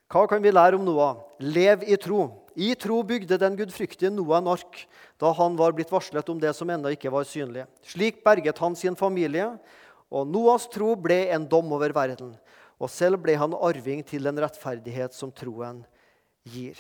Hva 0.07 0.23
kan 0.31 0.43
vi 0.43 0.53
lære 0.55 0.79
om 0.79 0.85
Noah? 0.87 1.19
Lev 1.43 1.83
i 1.83 1.99
tro. 1.99 2.29
I 2.55 2.77
tro 2.79 3.01
bygde 3.03 3.41
den 3.43 3.57
gudfryktige 3.59 4.13
Noah 4.15 4.39
en 4.39 4.53
ark 4.55 4.85
da 5.19 5.33
han 5.35 5.59
var 5.59 5.75
blitt 5.75 5.91
varslet 5.91 6.31
om 6.31 6.39
det 6.41 6.53
som 6.55 6.71
ennå 6.71 6.93
ikke 6.95 7.11
var 7.11 7.27
synlig. 7.27 7.67
Slik 7.83 8.23
berget 8.25 8.63
han 8.63 8.79
sin 8.79 8.97
familie, 8.97 9.49
og 10.07 10.31
Noahs 10.31 10.69
tro 10.71 10.95
ble 10.95 11.25
en 11.35 11.49
dom 11.51 11.75
over 11.75 11.91
verden. 11.97 12.37
Og 12.77 12.93
selv 12.93 13.21
ble 13.25 13.37
han 13.41 13.57
arving 13.57 14.03
til 14.05 14.27
den 14.27 14.39
rettferdighet 14.43 15.15
som 15.17 15.33
troen 15.33 15.81
gir. 16.45 16.77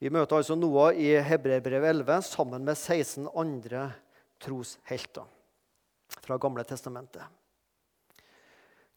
Vi 0.00 0.10
møter 0.12 0.36
altså 0.36 0.56
Noah 0.56 0.96
i 0.96 1.14
Hebreerbrevet 1.22 1.92
11 2.00 2.24
sammen 2.28 2.64
med 2.64 2.76
16 2.76 3.28
andre 3.30 3.86
troshelter 4.42 5.28
fra 6.24 6.38
Gamle 6.40 6.64
testamentet. 6.68 7.24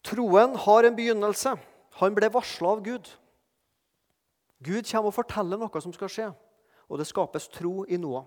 Troen 0.04 0.56
har 0.56 0.86
en 0.86 0.96
begynnelse. 0.96 1.54
Han 2.00 2.16
ble 2.16 2.30
varsla 2.32 2.74
av 2.76 2.82
Gud. 2.84 3.08
Gud 4.64 4.86
kommer 4.88 5.10
og 5.10 5.16
forteller 5.16 5.60
noe 5.60 5.82
som 5.82 5.94
skal 5.94 6.10
skje, 6.10 6.28
og 6.88 6.98
det 6.98 7.06
skapes 7.06 7.48
tro 7.52 7.84
i 7.86 7.98
Noah. 8.00 8.26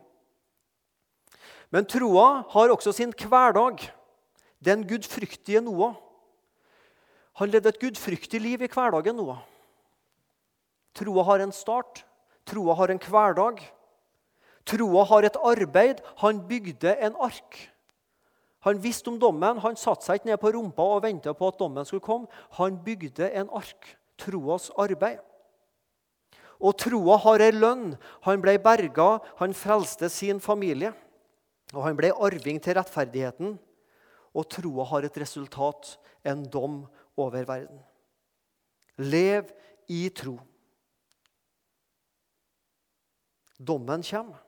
Men 1.71 1.87
troa 1.87 2.43
har 2.51 2.71
også 2.71 2.93
sin 2.95 3.13
hverdag. 3.15 3.83
Den 4.63 4.83
gudfryktige 4.87 5.61
Noah. 5.63 5.95
Han 7.39 7.51
levde 7.51 7.69
et 7.69 7.79
gudfryktig 7.79 8.41
liv 8.41 8.61
i 8.61 8.67
hverdagen. 8.67 9.15
nå. 9.15 9.37
Troa 10.93 11.23
har 11.23 11.39
en 11.39 11.51
start, 11.51 12.03
troa 12.45 12.75
har 12.75 12.91
en 12.91 12.99
hverdag. 12.99 13.61
Troa 14.65 15.05
har 15.05 15.23
et 15.23 15.37
arbeid. 15.37 16.01
Han 16.21 16.41
bygde 16.47 16.95
en 16.99 17.15
ark. 17.15 17.57
Han 18.61 18.77
visste 18.81 19.09
om 19.09 19.17
dommen. 19.19 19.57
Han 19.63 19.75
satte 19.75 20.05
seg 20.05 20.19
ikke 20.19 20.29
ned 20.29 20.41
på 20.41 20.51
rumpa 20.53 20.85
og 20.85 21.03
venta 21.03 21.33
på 21.33 21.49
at 21.49 21.57
dommen 21.59 21.87
skulle 21.87 22.05
komme. 22.05 22.29
Han 22.59 22.77
bygde 22.83 23.31
en 23.33 23.49
ark. 23.57 23.95
Troas 24.21 24.69
arbeid. 24.77 25.19
Og 26.61 26.77
troa 26.77 27.17
har 27.23 27.41
ei 27.41 27.55
lønn. 27.55 27.95
Han 28.27 28.41
ble 28.43 28.59
berga, 28.61 29.15
han 29.39 29.55
frelste 29.57 30.11
sin 30.13 30.39
familie. 30.39 30.93
Og 31.73 31.81
han 31.87 31.97
ble 31.97 32.11
arving 32.13 32.61
til 32.61 32.77
rettferdigheten. 32.77 33.55
Og 34.37 34.47
troa 34.47 34.85
har 34.91 35.07
et 35.07 35.17
resultat, 35.17 35.95
en 36.23 36.43
dom 36.45 36.83
over 37.25 37.45
verden. 37.47 37.81
Lev 38.97 39.51
i 39.87 40.09
tro. 40.09 40.39
Dommen 43.59 44.03
kommer. 44.03 44.41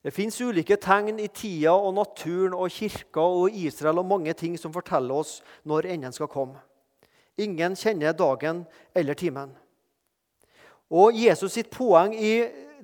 Det 0.00 0.12
fins 0.16 0.38
ulike 0.40 0.78
tegn 0.80 1.18
i 1.20 1.28
tida 1.28 1.74
og 1.76 1.92
naturen 1.94 2.54
og 2.56 2.72
kirka 2.72 3.20
og 3.20 3.52
Israel 3.52 4.00
og 4.00 4.08
mange 4.08 4.32
ting 4.32 4.56
som 4.58 4.72
forteller 4.72 5.20
oss 5.20 5.40
når 5.68 5.90
enden 5.92 6.12
skal 6.16 6.30
komme. 6.32 6.60
Ingen 7.36 7.76
kjenner 7.76 8.16
dagen 8.16 8.64
eller 8.96 9.14
timen. 9.14 9.52
Og 10.90 11.14
Jesus 11.14 11.52
sitt 11.54 11.70
poeng 11.70 12.16
i 12.16 12.32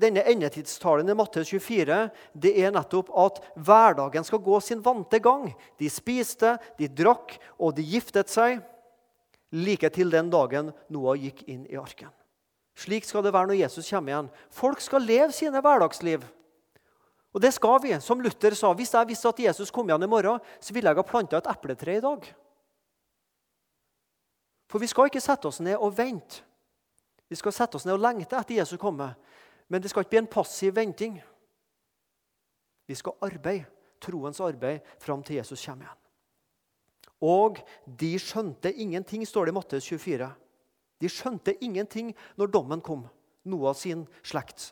denne 0.00 0.22
endetidstalen 0.28 1.08
i 1.08 1.16
Matteus 1.16 1.50
24 1.52 1.98
det 2.32 2.52
er 2.62 2.74
nettopp 2.74 3.10
at 3.16 3.40
hverdagen 3.56 4.26
skal 4.26 4.42
gå 4.44 4.60
sin 4.64 4.82
vante 4.84 5.20
gang. 5.22 5.48
De 5.80 5.90
spiste, 5.92 6.56
de 6.78 6.88
drakk, 6.88 7.36
og 7.58 7.76
de 7.76 7.84
giftet 7.86 8.32
seg 8.32 8.60
like 9.56 9.90
til 9.94 10.10
den 10.12 10.30
dagen 10.32 10.72
Noah 10.92 11.18
gikk 11.20 11.44
inn 11.48 11.64
i 11.70 11.78
arken. 11.80 12.12
Slik 12.76 13.06
skal 13.08 13.24
det 13.24 13.32
være 13.32 13.52
når 13.52 13.62
Jesus 13.62 13.88
kommer 13.88 14.12
igjen. 14.12 14.32
Folk 14.52 14.82
skal 14.84 15.06
leve 15.06 15.32
sine 15.32 15.62
hverdagsliv. 15.64 16.26
Og 17.32 17.40
det 17.40 17.52
skal 17.56 17.78
vi. 17.84 17.94
Som 18.00 18.20
Luther 18.24 18.56
sa, 18.56 18.72
hvis 18.76 18.92
jeg 18.96 19.08
visste 19.08 19.32
at 19.32 19.40
Jesus 19.48 19.72
kom 19.72 19.88
igjen 19.88 20.04
i 20.04 20.10
morgen, 20.10 20.42
så 20.60 20.76
ville 20.76 20.92
jeg 20.92 21.00
ha 21.00 21.04
planta 21.04 21.40
et 21.40 21.48
epletre 21.52 21.96
i 21.96 22.04
dag. 22.04 22.28
For 24.72 24.82
vi 24.82 24.88
skal 24.90 25.08
ikke 25.08 25.22
sette 25.24 25.48
oss 25.48 25.62
ned 25.64 25.76
og 25.76 25.94
vente. 25.96 26.42
Vi 27.28 27.36
skal 27.38 27.54
sette 27.54 27.78
oss 27.78 27.86
ned 27.86 27.96
og 27.96 28.02
lengte 28.02 28.38
etter 28.38 28.58
Jesus 28.60 28.80
komme. 28.80 29.08
Men 29.68 29.82
det 29.82 29.90
skal 29.90 30.04
ikke 30.04 30.14
bli 30.14 30.22
en 30.22 30.30
passiv 30.30 30.74
venting. 30.76 31.16
Vi 32.86 32.94
skal 32.94 33.16
arbeide, 33.26 33.66
troens 34.00 34.40
arbeid, 34.40 34.84
fram 35.02 35.22
til 35.26 35.40
Jesus 35.40 35.64
kommer 35.64 35.88
igjen. 35.88 36.02
Og 37.26 37.60
de 37.86 38.12
skjønte 38.20 38.70
ingenting, 38.72 39.24
står 39.26 39.48
det 39.48 39.54
i 39.54 39.56
Mattes 39.56 39.88
24. 39.88 40.28
De 41.00 41.10
skjønte 41.10 41.56
ingenting 41.64 42.12
når 42.36 42.52
dommen 42.52 42.82
kom, 42.84 43.06
noe 43.48 43.72
av 43.72 43.78
sin 43.80 44.04
slekt. 44.22 44.70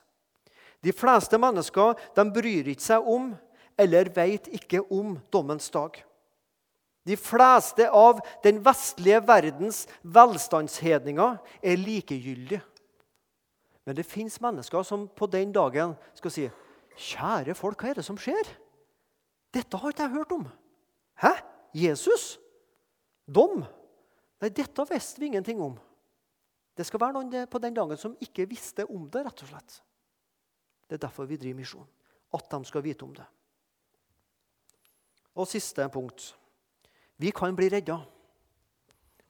De 0.84 0.92
fleste 0.92 1.40
mennesker 1.40 1.96
de 2.16 2.24
bryr 2.28 2.68
ikke 2.68 2.84
seg 2.84 3.06
om 3.08 3.32
eller 3.80 4.12
vet 4.14 4.50
ikke 4.54 4.84
om 4.92 5.16
dommens 5.32 5.70
dag. 5.72 5.96
De 7.04 7.16
fleste 7.20 7.88
av 7.92 8.20
den 8.44 8.60
vestlige 8.64 9.20
verdens 9.26 9.82
velstandshedninger 10.02 11.36
er 11.60 11.80
likegyldige. 11.80 12.62
Men 13.84 13.96
det 13.96 14.06
fins 14.08 14.40
mennesker 14.40 14.84
som 14.86 15.08
på 15.08 15.28
den 15.30 15.52
dagen 15.52 15.96
skal 16.16 16.32
si 16.32 16.50
Kjære 16.94 17.56
folk, 17.58 17.80
hva 17.82 17.90
er 17.90 17.98
det 17.98 18.04
som 18.06 18.18
skjer? 18.20 18.46
Dette 19.54 19.78
har 19.78 19.90
ikke 19.90 20.04
jeg 20.04 20.14
hørt 20.14 20.34
om. 20.36 20.44
Hæ? 21.18 21.32
Jesus? 21.74 22.36
Dom? 23.26 23.64
Nei, 24.38 24.50
dette 24.54 24.86
visste 24.90 25.18
vi 25.18 25.32
ingenting 25.32 25.58
om. 25.62 25.74
Det 26.74 26.86
skal 26.86 27.02
være 27.02 27.16
noen 27.16 27.50
på 27.50 27.60
den 27.62 27.74
dagen 27.74 27.98
som 27.98 28.16
ikke 28.22 28.46
visste 28.50 28.86
om 28.86 29.08
det. 29.10 29.24
rett 29.26 29.42
og 29.42 29.50
slett. 29.50 29.80
Det 30.86 30.98
er 30.98 31.06
derfor 31.06 31.26
vi 31.26 31.38
driver 31.38 31.58
misjon. 31.58 31.86
At 32.34 32.50
de 32.50 32.64
skal 32.64 32.82
vite 32.82 33.06
om 33.06 33.14
det. 33.14 33.26
Og 35.34 35.48
siste 35.50 35.86
punkt. 35.90 36.34
Vi 37.18 37.30
kan 37.30 37.56
bli 37.56 37.68
redda. 37.70 37.98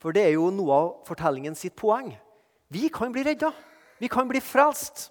For 0.00 0.12
det 0.12 0.24
er 0.24 0.34
jo 0.36 0.50
noe 0.52 0.72
av 0.72 0.88
fortellingen 1.08 1.56
sitt 1.56 1.76
poeng. 1.76 2.10
Vi 2.68 2.88
kan 2.92 3.12
bli 3.12 3.24
redda. 3.24 3.52
Vi 3.98 4.08
kan 4.10 4.28
bli 4.28 4.40
frelst. 4.42 5.10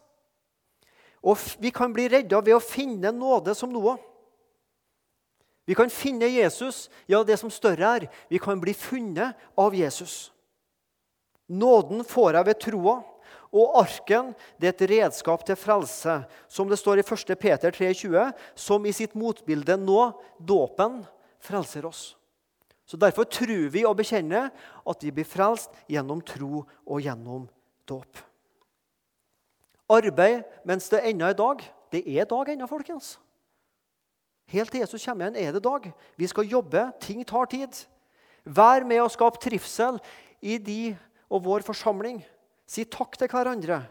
Og 1.24 1.40
vi 1.64 1.72
kan 1.72 1.94
bli 1.96 2.10
redda 2.12 2.42
ved 2.44 2.58
å 2.58 2.64
finne 2.64 3.14
nåde 3.16 3.56
som 3.56 3.72
noe. 3.72 3.96
Vi 5.64 5.76
kan 5.76 5.92
finne 5.92 6.28
Jesus, 6.28 6.90
ja, 7.08 7.22
det 7.24 7.38
som 7.40 7.52
større 7.52 7.96
er. 7.98 8.10
Vi 8.28 8.40
kan 8.44 8.60
bli 8.60 8.74
funnet 8.76 9.40
av 9.56 9.76
Jesus. 9.76 10.34
Nåden 11.48 12.04
får 12.04 12.36
jeg 12.36 12.50
ved 12.50 12.60
troa. 12.66 12.98
Og 13.54 13.76
arken 13.78 14.32
det 14.58 14.72
er 14.72 14.74
et 14.74 14.90
redskap 14.90 15.44
til 15.46 15.58
frelse, 15.60 16.16
som 16.50 16.68
det 16.68 16.80
står 16.82 17.00
i 17.00 17.06
1. 17.06 17.36
Peter 17.38 17.72
3,20, 17.72 18.34
som 18.58 18.86
i 18.86 18.94
sitt 18.96 19.14
motbilde 19.14 19.78
nå, 19.78 20.08
dåpen, 20.42 21.04
frelser 21.44 21.86
oss. 21.86 22.16
Så 22.86 22.98
Derfor 22.98 23.30
tror 23.30 23.70
vi 23.72 23.86
og 23.86 23.96
bekjenner 24.02 24.50
at 24.90 25.06
vi 25.06 25.14
blir 25.14 25.28
frelst 25.30 25.72
gjennom 25.88 26.20
tro 26.26 26.66
og 26.66 27.06
gjennom 27.06 27.46
dåp. 27.88 28.33
Arbeid 29.92 30.44
mens 30.68 30.90
det 30.92 31.04
ennå 31.10 31.28
er 31.30 31.38
dag. 31.38 31.64
Det 31.92 32.04
er 32.08 32.28
dag 32.30 32.54
ennå, 32.54 32.68
folkens. 32.68 33.18
Helt 34.52 34.72
til 34.72 34.84
Jesus 34.84 35.06
kommer 35.06 35.28
igjen, 35.28 35.40
er 35.40 35.56
det 35.56 35.64
dag. 35.64 35.90
Vi 36.20 36.28
skal 36.28 36.50
jobbe. 36.50 36.86
Ting 37.02 37.24
tar 37.28 37.50
tid. 37.52 37.84
Vær 38.44 38.84
med 38.88 39.02
å 39.04 39.12
skape 39.12 39.40
trivsel 39.42 40.00
i 40.44 40.58
de 40.60 40.96
og 41.32 41.46
vår 41.46 41.66
forsamling. 41.68 42.20
Si 42.68 42.86
takk 42.86 43.16
til 43.18 43.32
hverandre. 43.32 43.82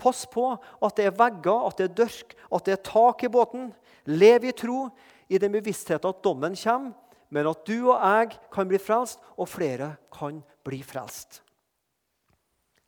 Pass 0.00 0.24
på 0.30 0.46
at 0.56 0.96
det 0.96 1.10
er 1.10 1.16
vegger, 1.16 1.66
at 1.68 1.76
det 1.76 1.90
er 1.90 1.98
dørk, 2.04 2.34
at 2.48 2.64
det 2.64 2.76
er 2.76 2.84
tak 2.88 3.24
i 3.26 3.32
båten. 3.32 3.68
Lev 4.08 4.46
i 4.48 4.56
tro 4.56 4.86
i 5.28 5.38
den 5.38 5.52
bevisstheten 5.52 6.08
at 6.08 6.22
dommen 6.24 6.56
kommer, 6.56 6.96
men 7.30 7.46
at 7.46 7.60
du 7.68 7.92
og 7.92 8.00
jeg 8.00 8.32
kan 8.50 8.68
bli 8.70 8.80
frelst, 8.80 9.20
og 9.36 9.48
flere 9.52 9.92
kan 10.10 10.40
bli 10.66 10.80
frelst. 10.82 11.42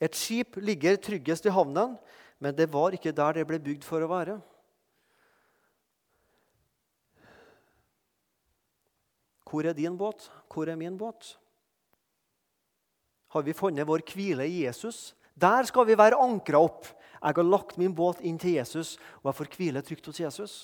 Et 0.03 0.17
skip 0.19 0.57
ligger 0.59 0.97
tryggest 0.99 1.47
i 1.47 1.53
havnen, 1.55 1.95
men 2.43 2.57
det 2.59 2.67
var 2.73 2.95
ikke 2.97 3.15
der 3.15 3.39
det 3.39 3.47
ble 3.47 3.61
bygd 3.63 3.85
for 3.87 4.03
å 4.03 4.11
være. 4.11 4.41
Hvor 9.47 9.69
er 9.69 9.77
din 9.77 9.99
båt? 10.01 10.27
Hvor 10.51 10.71
er 10.73 10.81
min 10.81 10.97
båt? 10.99 11.37
Har 13.33 13.45
vi 13.47 13.55
funnet 13.55 13.87
vår 13.87 14.03
hvile 14.11 14.49
i 14.49 14.65
Jesus? 14.65 15.13
Der 15.39 15.69
skal 15.69 15.87
vi 15.87 15.97
være 15.97 16.19
ankra 16.19 16.59
opp. 16.65 16.89
Jeg 17.23 17.37
har 17.39 17.47
lagt 17.47 17.79
min 17.79 17.95
båt 17.95 18.21
inn 18.27 18.41
til 18.41 18.57
Jesus, 18.57 18.97
og 19.23 19.31
jeg 19.31 19.39
får 19.39 19.53
hvile 19.55 19.83
trygt 19.87 20.09
hos 20.11 20.21
Jesus. 20.25 20.55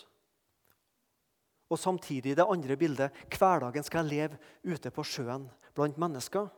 Og 1.70 1.78
samtidig 1.78 2.34
det 2.34 2.48
andre 2.48 2.76
bildet 2.80 3.14
hverdagen 3.36 3.86
skal 3.86 4.08
jeg 4.08 4.16
leve 4.32 4.74
ute 4.74 4.90
på 4.90 5.04
sjøen 5.06 5.46
blant 5.76 6.00
mennesker. 6.00 6.48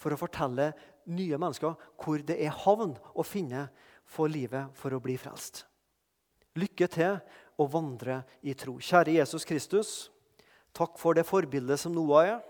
For 0.00 0.10
å 0.10 0.18
fortelle 0.18 0.72
nye 1.06 1.38
mennesker 1.38 1.76
hvor 2.02 2.24
det 2.24 2.40
er 2.40 2.62
havn 2.64 2.96
å 3.14 3.24
finne 3.24 3.68
for 4.06 4.30
livet 4.30 4.72
for 4.78 4.94
å 4.94 5.02
bli 5.02 5.16
frelst. 5.20 5.64
Lykke 6.58 6.88
til 6.92 7.18
å 7.58 7.66
vandre 7.70 8.22
i 8.46 8.54
tro. 8.58 8.76
Kjære 8.78 9.16
Jesus 9.18 9.46
Kristus, 9.48 9.92
takk 10.74 10.98
for 11.00 11.16
det 11.16 11.26
forbildet 11.26 11.80
som 11.82 11.94
Noah 11.94 12.36
er. 12.36 12.40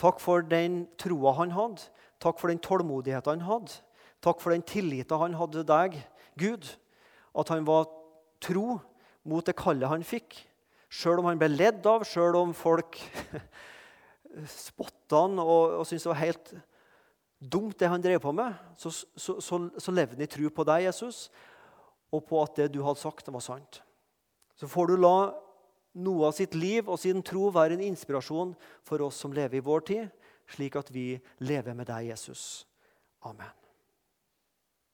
Takk 0.00 0.20
for 0.20 0.44
den 0.44 0.84
troa 1.00 1.34
han 1.38 1.54
hadde. 1.54 1.86
Takk 2.22 2.40
for 2.40 2.50
den 2.50 2.62
tålmodigheten 2.62 3.38
han 3.38 3.46
hadde. 3.48 3.78
Takk 4.24 4.40
for 4.40 4.54
den 4.54 4.64
tilliten 4.66 5.20
han 5.20 5.36
hadde 5.38 5.60
til 5.60 5.68
deg, 5.68 5.98
Gud. 6.40 6.68
At 7.36 7.50
han 7.52 7.66
var 7.68 7.86
tro 8.42 8.78
mot 9.28 9.44
det 9.46 9.56
kallet 9.58 9.90
han 9.90 10.04
fikk. 10.06 10.36
Sjøl 10.92 11.20
om 11.20 11.28
han 11.28 11.40
ble 11.40 11.50
ledd 11.52 11.86
av, 11.90 12.04
sjøl 12.06 12.36
om 12.38 12.52
folk 12.56 13.00
spotta 14.50 15.24
han 15.24 15.40
og, 15.42 15.80
og 15.80 15.88
syntes 15.88 16.06
det 16.06 16.12
var 16.12 16.22
helt 16.22 16.54
dumt, 17.50 17.78
det 17.78 17.90
han 17.90 18.02
drev 18.02 18.20
på 18.22 18.32
med, 18.32 18.54
så, 18.80 18.90
så, 18.90 19.38
så, 19.40 19.60
så 19.78 19.94
levde 19.94 20.16
han 20.16 20.26
i 20.26 20.30
tro 20.30 20.50
på 20.50 20.66
deg, 20.68 20.86
Jesus, 20.88 21.28
og 22.14 22.24
på 22.28 22.42
at 22.42 22.60
det 22.60 22.70
du 22.74 22.82
hadde 22.86 23.02
sagt, 23.02 23.30
var 23.32 23.44
sant. 23.44 23.80
Så 24.54 24.70
får 24.70 24.92
du 24.92 24.96
la 25.00 25.16
noe 26.04 26.28
av 26.28 26.36
sitt 26.36 26.54
liv 26.58 26.88
og 26.90 27.00
sin 27.00 27.22
tro 27.26 27.48
være 27.54 27.78
en 27.78 27.88
inspirasjon 27.88 28.54
for 28.86 29.02
oss 29.06 29.18
som 29.22 29.34
lever 29.34 29.60
i 29.60 29.66
vår 29.66 29.84
tid, 29.90 30.30
slik 30.54 30.78
at 30.78 30.90
vi 30.94 31.12
lever 31.42 31.76
med 31.76 31.88
deg, 31.90 32.10
Jesus. 32.12 32.64
Amen. 33.24 33.63